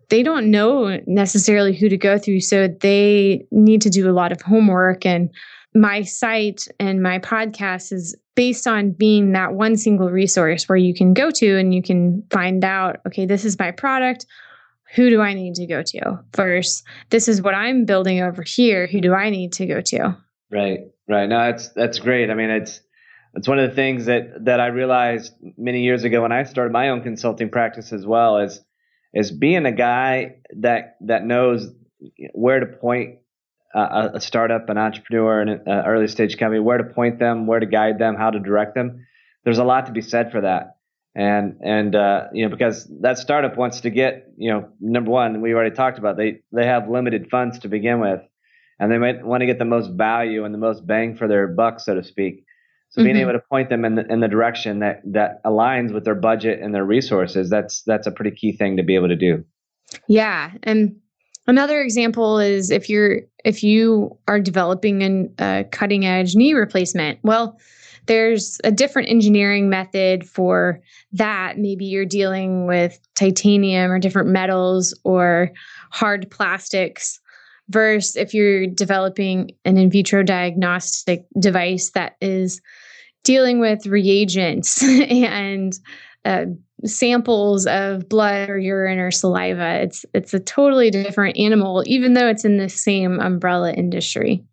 they 0.10 0.23
don't 0.23 0.49
know 0.49 0.99
necessarily 1.08 1.75
who 1.75 1.89
to 1.89 1.97
go 1.97 2.17
through 2.17 2.39
so 2.39 2.67
they 2.67 3.45
need 3.51 3.82
to 3.82 3.89
do 3.89 4.10
a 4.10 4.13
lot 4.13 4.32
of 4.32 4.41
homework 4.41 5.06
and 5.06 5.29
my 5.75 6.03
site 6.03 6.67
and 6.79 7.01
my 7.01 7.19
podcast 7.19 7.91
is 7.91 8.15
based 8.36 8.67
on 8.67 8.91
being 8.91 9.32
that 9.34 9.53
one 9.53 9.75
single 9.75 10.10
resource 10.10 10.67
where 10.67 10.77
you 10.77 10.93
can 10.93 11.13
go 11.13 11.29
to 11.32 11.58
and 11.58 11.73
you 11.73 11.82
can 11.82 12.23
find 12.29 12.63
out, 12.63 12.97
okay, 13.08 13.25
this 13.25 13.45
is 13.45 13.58
my 13.60 13.71
product. 13.71 14.25
Who 14.95 15.10
do 15.10 15.21
I 15.21 15.34
need 15.34 15.56
to 15.56 15.65
go 15.65 15.82
to 15.82 16.19
first? 16.34 16.84
This 17.10 17.27
is 17.27 17.41
what 17.41 17.56
I'm 17.56 17.86
building 17.86 18.21
over 18.21 18.43
here. 18.43 18.88
Who 18.88 19.01
do 19.01 19.13
I 19.13 19.29
need 19.29 19.53
to 19.53 19.65
go 19.65 19.82
to? 19.82 20.17
Right, 20.51 20.82
right. 21.08 21.27
No, 21.27 21.39
that's 21.39 21.69
that's 21.69 21.97
great. 21.97 22.29
I 22.29 22.36
mean, 22.36 22.51
it's 22.51 22.79
it's 23.34 23.47
one 23.47 23.58
of 23.58 23.67
the 23.67 23.75
things 23.75 24.06
that 24.06 24.45
that 24.45 24.60
I 24.60 24.67
realized 24.67 25.34
many 25.58 25.82
years 25.82 26.03
ago 26.03 26.21
when 26.21 26.32
I 26.32 26.43
started 26.43 26.71
my 26.71 26.89
own 26.89 27.01
consulting 27.01 27.49
practice 27.49 27.91
as 27.91 28.06
well 28.06 28.38
is 28.38 28.63
is 29.13 29.32
being 29.32 29.65
a 29.65 29.71
guy 29.71 30.38
that 30.58 30.97
that 31.02 31.26
knows 31.26 31.67
where 32.34 32.60
to 32.60 32.65
point 32.65 33.19
uh, 33.76 34.10
a 34.13 34.21
startup, 34.21 34.69
an 34.69 34.78
entrepreneur, 34.78 35.41
an 35.41 35.67
early 35.67 36.08
stage 36.08 36.38
company, 36.38 36.60
where 36.60 36.78
to 36.78 36.84
point 36.84 37.19
them, 37.19 37.47
where 37.47 37.60
to 37.60 37.65
guide 37.65 37.97
them, 37.97 38.15
how 38.15 38.30
to 38.30 38.39
direct 38.39 38.76
them. 38.76 39.06
There's 39.43 39.58
a 39.58 39.63
lot 39.63 39.88
to 39.88 39.91
be 39.91 40.02
said 40.02 40.32
for 40.32 40.41
that. 40.41 40.78
And, 41.15 41.60
and, 41.63 41.95
uh, 41.95 42.28
you 42.34 42.43
know, 42.43 42.56
because 42.56 42.89
that 43.02 43.19
startup 43.19 43.56
wants 43.56 43.82
to 43.82 43.89
get, 43.89 44.32
you 44.38 44.52
know, 44.52 44.69
number 44.80 45.12
one, 45.12 45.41
we 45.41 45.54
already 45.54 45.76
talked 45.76 45.99
about, 45.99 46.17
they, 46.17 46.41
they 46.52 46.65
have 46.65 46.89
limited 46.89 47.30
funds 47.30 47.60
to 47.60 47.67
begin 47.67 47.99
with, 47.99 48.21
and 48.80 48.91
they 48.91 48.97
might 48.97 49.23
want 49.23 49.41
to 49.41 49.45
get 49.45 49.60
the 49.60 49.65
most 49.65 49.91
value 49.91 50.43
and 50.43 50.54
the 50.54 50.60
most 50.60 50.86
bang 50.88 51.15
for 51.15 51.28
their 51.28 51.47
buck, 51.47 51.80
so 51.80 51.93
to 51.93 52.04
speak. 52.04 52.45
So 52.93 53.01
mm-hmm. 53.01 53.06
being 53.06 53.17
able 53.17 53.34
to 53.34 53.39
point 53.39 53.69
them 53.69 53.86
in 53.86 53.95
the, 53.95 54.06
in 54.12 54.21
the 54.21 54.27
direction 54.27 54.79
that, 54.79 55.01
that 55.06 55.43
aligns 55.43 55.93
with 55.93 56.06
their 56.06 56.15
budget 56.15 56.62
and 56.62 56.73
their 56.73 56.86
resources, 56.86 57.49
that's, 57.49 57.84
that's 57.84 58.08
a 58.08 58.12
pretty 58.12 58.32
key 58.32 58.56
thing 58.56 58.77
to 58.77 58.84
be 58.84 58.95
able 58.95 59.10
to 59.10 59.15
do. 59.15 59.43
Yeah. 60.08 60.51
And 60.63 60.95
Another 61.45 61.82
example 61.82 62.39
is 62.39 62.71
if 62.71 62.89
you're 62.89 63.21
if 63.43 63.63
you 63.63 64.17
are 64.27 64.39
developing 64.39 65.03
an, 65.03 65.34
a 65.39 65.65
cutting 65.71 66.06
edge 66.06 66.36
knee 66.36 66.53
replacement. 66.53 67.19
Well, 67.23 67.60
there's 68.06 68.60
a 68.63 68.71
different 68.71 69.10
engineering 69.10 69.69
method 69.69 70.27
for 70.27 70.82
that. 71.13 71.58
Maybe 71.58 71.86
you're 71.86 72.06
dealing 72.06 72.65
with 72.65 72.99
titanium 73.15 73.91
or 73.91 73.99
different 73.99 74.29
metals 74.29 74.97
or 75.03 75.51
hard 75.91 76.29
plastics 76.32 77.19
versus 77.69 78.15
if 78.15 78.34
you're 78.34 78.67
developing 78.67 79.51
an 79.65 79.77
in 79.77 79.89
vitro 79.89 80.23
diagnostic 80.23 81.25
device 81.39 81.91
that 81.91 82.15
is 82.21 82.62
dealing 83.24 83.60
with 83.60 83.86
reagents 83.86 84.84
and 85.10 85.78
uh, 86.26 86.46
samples 86.86 87.66
of 87.66 88.08
blood 88.10 88.50
or 88.50 88.58
urine 88.58 89.00
or 89.00 89.12
saliva. 89.12 89.82
It's 89.82 90.06
it's 90.14 90.34
a 90.34 90.40
totally 90.40 90.90
different 90.92 91.38
animal, 91.38 91.84
even 91.86 92.14
though 92.14 92.28
it's 92.28 92.46
in 92.46 92.58
the 92.58 92.70
same 92.70 93.20
umbrella 93.20 93.74
industry. 93.74 94.44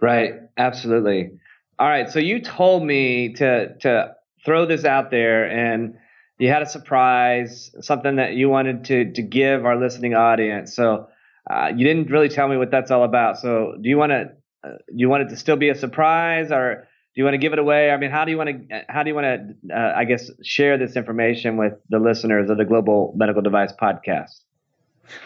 Right. 0.00 0.34
Absolutely. 0.56 1.30
All 1.78 1.88
right. 1.88 2.10
So 2.10 2.18
you 2.18 2.40
told 2.40 2.84
me 2.84 3.32
to 3.34 3.76
to 3.78 4.14
throw 4.44 4.66
this 4.66 4.84
out 4.84 5.10
there, 5.10 5.50
and 5.50 5.94
you 6.38 6.48
had 6.48 6.62
a 6.62 6.66
surprise, 6.66 7.70
something 7.80 8.16
that 8.16 8.34
you 8.34 8.48
wanted 8.48 8.84
to 8.86 9.12
to 9.12 9.22
give 9.22 9.64
our 9.64 9.76
listening 9.76 10.14
audience. 10.14 10.74
So 10.74 11.08
uh, 11.50 11.72
you 11.74 11.86
didn't 11.86 12.10
really 12.10 12.28
tell 12.28 12.48
me 12.48 12.56
what 12.56 12.70
that's 12.70 12.90
all 12.90 13.04
about. 13.04 13.38
So 13.38 13.74
do 13.80 13.88
you 13.88 13.98
want 13.98 14.10
to 14.10 14.32
uh, 14.64 14.76
do 14.88 14.96
you 14.96 15.08
want 15.08 15.24
it 15.24 15.28
to 15.30 15.36
still 15.36 15.56
be 15.56 15.68
a 15.68 15.74
surprise, 15.74 16.50
or 16.50 16.88
do 17.16 17.20
you 17.20 17.24
want 17.24 17.32
to 17.32 17.38
give 17.38 17.54
it 17.54 17.58
away? 17.58 17.90
I 17.90 17.96
mean, 17.96 18.10
how 18.10 18.26
do 18.26 18.30
you 18.30 18.36
want 18.36 18.68
to 18.68 18.84
how 18.90 19.02
do 19.02 19.08
you 19.08 19.14
want 19.14 19.24
to 19.24 19.74
uh, 19.74 19.94
I 19.96 20.04
guess 20.04 20.30
share 20.42 20.76
this 20.76 20.96
information 20.96 21.56
with 21.56 21.72
the 21.88 21.98
listeners 21.98 22.50
of 22.50 22.58
the 22.58 22.66
Global 22.66 23.14
Medical 23.16 23.40
Device 23.40 23.72
Podcast? 23.72 24.42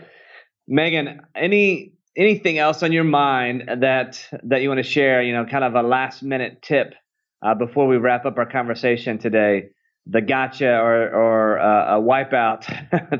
Meghan, 0.70 1.20
any 1.36 1.94
anything 2.16 2.58
else 2.58 2.84
on 2.84 2.92
your 2.92 3.04
mind 3.04 3.64
that 3.80 4.24
that 4.44 4.62
you 4.62 4.70
want 4.70 4.80
to 4.80 4.84
share? 4.84 5.22
You 5.24 5.34
know, 5.34 5.46
kind 5.46 5.64
of 5.64 5.74
a 5.74 5.82
last 5.82 6.22
minute 6.22 6.62
tip 6.62 6.94
uh, 7.42 7.56
before 7.56 7.88
we 7.88 7.98
wrap 7.98 8.26
up 8.26 8.38
our 8.38 8.46
conversation 8.46 9.18
today. 9.18 9.70
The 10.06 10.22
gotcha 10.22 10.80
or 10.80 11.10
or 11.10 11.60
uh, 11.60 11.98
a 11.98 12.02
wipeout 12.02 12.66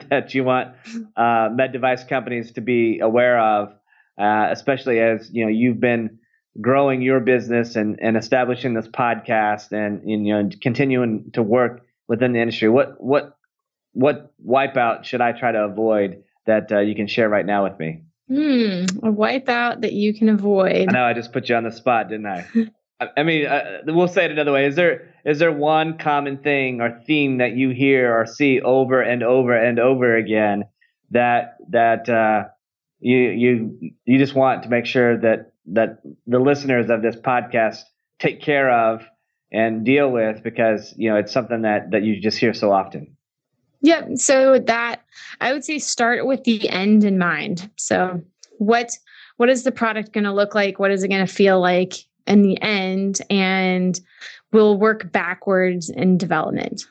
that 0.10 0.34
you 0.34 0.44
want 0.44 0.76
uh, 1.16 1.50
med 1.52 1.72
device 1.72 2.04
companies 2.04 2.52
to 2.54 2.62
be 2.62 3.00
aware 3.00 3.40
of, 3.40 3.70
uh, 4.20 4.48
especially 4.52 5.00
as 5.00 5.30
you 5.32 5.46
know 5.46 5.52
you've 5.52 5.80
been 5.80 6.19
growing 6.60 7.02
your 7.02 7.20
business 7.20 7.76
and, 7.76 8.00
and 8.02 8.18
establishing 8.18 8.74
this 8.74 8.88
podcast 8.88 9.72
and, 9.72 10.04
and 10.04 10.28
you 10.28 10.34
know 10.34 10.50
continuing 10.62 11.32
to 11.34 11.44
work 11.44 11.86
within 12.08 12.34
the 12.34 12.40
industry. 12.40 12.70
What 12.70 13.02
what 13.02 13.38
what 13.94 14.32
wipeout 14.46 15.04
should 15.06 15.22
I 15.22 15.32
try 15.32 15.52
to 15.52 15.64
avoid 15.64 16.24
that 16.46 16.72
uh, 16.72 16.80
you 16.80 16.96
can 16.96 17.08
share 17.08 17.30
right 17.30 17.46
now 17.46 17.64
with 17.64 17.80
me? 17.80 18.04
Hmm, 18.28 18.86
a 19.04 19.12
wipeout 19.12 19.82
that 19.82 19.94
you 19.94 20.14
can 20.14 20.30
avoid. 20.30 20.90
I 20.90 20.92
know 20.92 21.04
I 21.04 21.14
just 21.14 21.32
put 21.32 21.50
you 21.50 21.56
on 21.56 21.64
the 21.64 21.72
spot, 21.72 22.10
didn't 22.10 22.28
I? 22.28 22.46
I 23.18 23.24
mean, 23.24 23.46
uh, 23.46 23.82
we'll 23.88 24.10
say 24.10 24.26
it 24.26 24.32
another 24.32 24.52
way. 24.52 24.66
Is 24.66 24.76
there 24.76 25.14
is 25.26 25.40
there 25.40 25.52
one 25.52 25.98
common 25.98 26.38
thing 26.38 26.82
or 26.82 27.02
theme 27.08 27.38
that 27.38 27.54
you 27.54 27.70
hear 27.70 28.14
or 28.14 28.26
see 28.26 28.60
over 28.62 29.02
and 29.02 29.24
over 29.24 29.56
and 29.56 29.80
over 29.80 30.16
again 30.16 30.66
that 31.12 31.58
that 31.70 32.10
uh, 32.10 32.46
you 33.00 33.18
you 33.18 33.92
you 34.06 34.18
just 34.18 34.36
want 34.36 34.64
to 34.64 34.70
make 34.70 34.86
sure 34.86 35.18
that 35.18 35.54
that 35.74 36.02
the 36.28 36.40
listeners 36.40 36.90
of 36.90 37.02
this 37.02 37.16
podcast 37.16 37.80
take 38.20 38.42
care 38.42 38.70
of 38.70 39.04
and 39.52 39.86
deal 39.86 40.12
with 40.12 40.44
because 40.44 40.94
you 40.98 41.10
know 41.10 41.16
it's 41.16 41.32
something 41.32 41.62
that 41.64 41.92
that 41.92 42.04
you 42.04 42.20
just 42.20 42.38
hear 42.38 42.54
so 42.54 42.72
often. 42.72 43.16
Yep. 43.82 44.18
So 44.18 44.60
that 44.60 45.04
I 45.40 45.54
would 45.54 45.64
say 45.64 45.80
start 45.80 46.26
with 46.26 46.44
the 46.44 46.70
end 46.70 47.04
in 47.04 47.18
mind. 47.18 47.70
So 47.78 48.22
what 48.58 48.92
what 49.38 49.50
is 49.50 49.64
the 49.64 49.72
product 49.72 50.12
going 50.12 50.26
to 50.26 50.34
look 50.34 50.54
like? 50.54 50.80
What 50.80 50.92
is 50.92 51.04
it 51.04 51.08
going 51.08 51.26
to 51.26 51.32
feel 51.32 51.62
like 51.62 51.94
in 52.28 52.42
the 52.42 52.62
end? 52.62 53.22
And 53.30 54.00
we'll 54.52 54.78
work 54.78 55.12
backwards 55.12 55.90
in 55.90 56.18
development. 56.18 56.86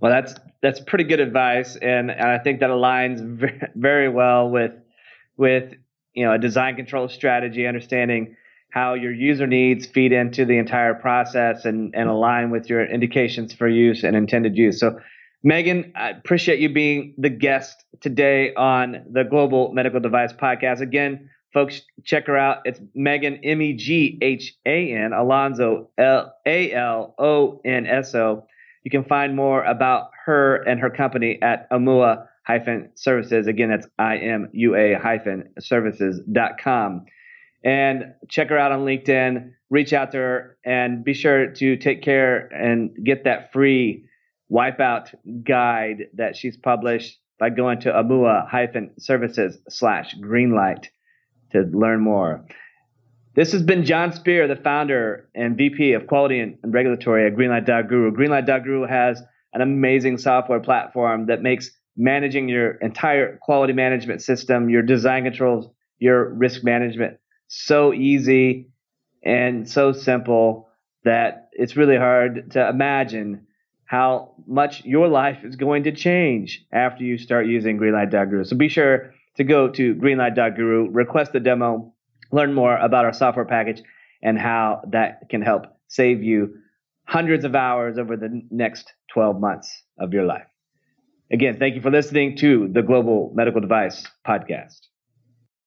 Well, 0.00 0.10
that's 0.10 0.34
that's 0.62 0.80
pretty 0.80 1.04
good 1.04 1.20
advice, 1.20 1.76
and, 1.76 2.10
and 2.10 2.22
I 2.22 2.38
think 2.38 2.60
that 2.60 2.70
aligns 2.70 3.70
very 3.74 4.08
well 4.08 4.48
with 4.48 4.72
with 5.36 5.74
you 6.14 6.24
know 6.24 6.32
a 6.32 6.38
design 6.38 6.76
control 6.76 7.08
strategy, 7.08 7.66
understanding 7.66 8.36
how 8.72 8.94
your 8.94 9.12
user 9.12 9.46
needs 9.46 9.86
feed 9.86 10.12
into 10.12 10.46
the 10.46 10.56
entire 10.56 10.94
process 10.94 11.66
and, 11.66 11.94
and 11.94 12.08
align 12.08 12.50
with 12.50 12.70
your 12.70 12.84
indications 12.84 13.52
for 13.52 13.68
use 13.68 14.02
and 14.02 14.16
intended 14.16 14.56
use. 14.56 14.80
So, 14.80 14.98
Meghan, 15.44 15.92
I 15.94 16.10
appreciate 16.10 16.58
you 16.58 16.72
being 16.72 17.14
the 17.18 17.28
guest 17.28 17.84
today 18.00 18.54
on 18.54 19.04
the 19.10 19.24
Global 19.24 19.72
Medical 19.74 20.00
Device 20.00 20.32
Podcast. 20.32 20.80
Again, 20.80 21.28
folks, 21.52 21.82
check 22.02 22.26
her 22.28 22.38
out. 22.38 22.58
It's 22.64 22.80
Meghan, 22.96 23.40
M 23.44 23.60
E 23.60 23.74
G 23.74 24.18
H 24.22 24.54
A 24.64 24.92
N, 24.92 25.12
Alonso, 25.12 25.90
L 25.98 26.34
A 26.46 26.72
L 26.72 27.14
O 27.18 27.60
N 27.66 27.86
S 27.86 28.14
O. 28.14 28.46
You 28.84 28.90
can 28.90 29.04
find 29.04 29.36
more 29.36 29.62
about 29.64 30.10
her 30.24 30.56
and 30.56 30.80
her 30.80 30.90
company 30.90 31.40
at 31.42 31.68
Imua 31.70 32.26
hyphen 32.44 32.90
services. 32.94 33.46
Again, 33.46 33.70
that's 33.70 33.86
I-M-U-A 33.98 34.94
hyphen 34.94 35.50
services.com. 35.58 37.04
And 37.64 38.14
check 38.28 38.48
her 38.48 38.58
out 38.58 38.72
on 38.72 38.80
LinkedIn, 38.80 39.52
reach 39.70 39.92
out 39.92 40.12
to 40.12 40.18
her, 40.18 40.58
and 40.64 41.04
be 41.04 41.14
sure 41.14 41.52
to 41.52 41.76
take 41.76 42.02
care 42.02 42.46
and 42.52 42.90
get 43.04 43.24
that 43.24 43.52
free 43.52 44.06
wipeout 44.50 45.14
guide 45.44 46.08
that 46.14 46.36
she's 46.36 46.56
published 46.56 47.18
by 47.38 47.50
going 47.50 47.80
to 47.80 47.92
Imua 47.92 48.48
hyphen 48.48 48.90
services 48.98 49.58
slash 49.68 50.14
greenlight 50.16 50.86
to 51.52 51.62
learn 51.72 52.00
more. 52.00 52.44
This 53.34 53.52
has 53.52 53.62
been 53.62 53.84
Jon 53.84 54.12
Speer, 54.12 54.46
the 54.46 54.56
founder 54.56 55.28
and 55.34 55.56
VP 55.56 55.94
of 55.94 56.06
Quality 56.06 56.40
and 56.40 56.58
Regulatory 56.64 57.26
at 57.26 57.34
Greenlight.guru. 57.34 58.12
Greenlight.guru 58.12 58.86
has 58.86 59.22
an 59.54 59.60
amazing 59.60 60.18
software 60.18 60.60
platform 60.60 61.26
that 61.26 61.42
makes 61.42 61.70
managing 61.96 62.48
your 62.48 62.72
entire 62.72 63.36
quality 63.38 63.72
management 63.72 64.22
system, 64.22 64.70
your 64.70 64.82
design 64.82 65.24
controls, 65.24 65.68
your 65.98 66.30
risk 66.34 66.64
management 66.64 67.18
so 67.48 67.92
easy 67.92 68.68
and 69.22 69.68
so 69.68 69.92
simple 69.92 70.68
that 71.04 71.48
it's 71.52 71.76
really 71.76 71.96
hard 71.96 72.50
to 72.52 72.68
imagine 72.68 73.46
how 73.84 74.34
much 74.46 74.84
your 74.84 75.06
life 75.06 75.44
is 75.44 75.54
going 75.56 75.82
to 75.82 75.92
change 75.92 76.64
after 76.72 77.04
you 77.04 77.18
start 77.18 77.46
using 77.46 77.78
Greenlight.guru. 77.78 78.44
So 78.44 78.56
be 78.56 78.68
sure 78.68 79.12
to 79.36 79.44
go 79.44 79.68
to 79.68 79.94
Greenlight.guru, 79.94 80.90
request 80.90 81.34
a 81.34 81.40
demo, 81.40 81.92
learn 82.30 82.54
more 82.54 82.76
about 82.78 83.04
our 83.04 83.12
software 83.12 83.44
package 83.44 83.82
and 84.22 84.38
how 84.38 84.80
that 84.92 85.28
can 85.28 85.42
help 85.42 85.66
save 85.88 86.22
you 86.22 86.54
hundreds 87.04 87.44
of 87.44 87.54
hours 87.54 87.98
over 87.98 88.16
the 88.16 88.42
next 88.50 88.94
12 89.12 89.38
months 89.38 89.82
of 89.98 90.14
your 90.14 90.24
life. 90.24 90.46
Again, 91.32 91.58
thank 91.58 91.74
you 91.74 91.80
for 91.80 91.90
listening 91.90 92.36
to 92.36 92.68
the 92.68 92.82
Global 92.82 93.32
Medical 93.34 93.60
Device 93.60 94.06
Podcast. 94.26 94.91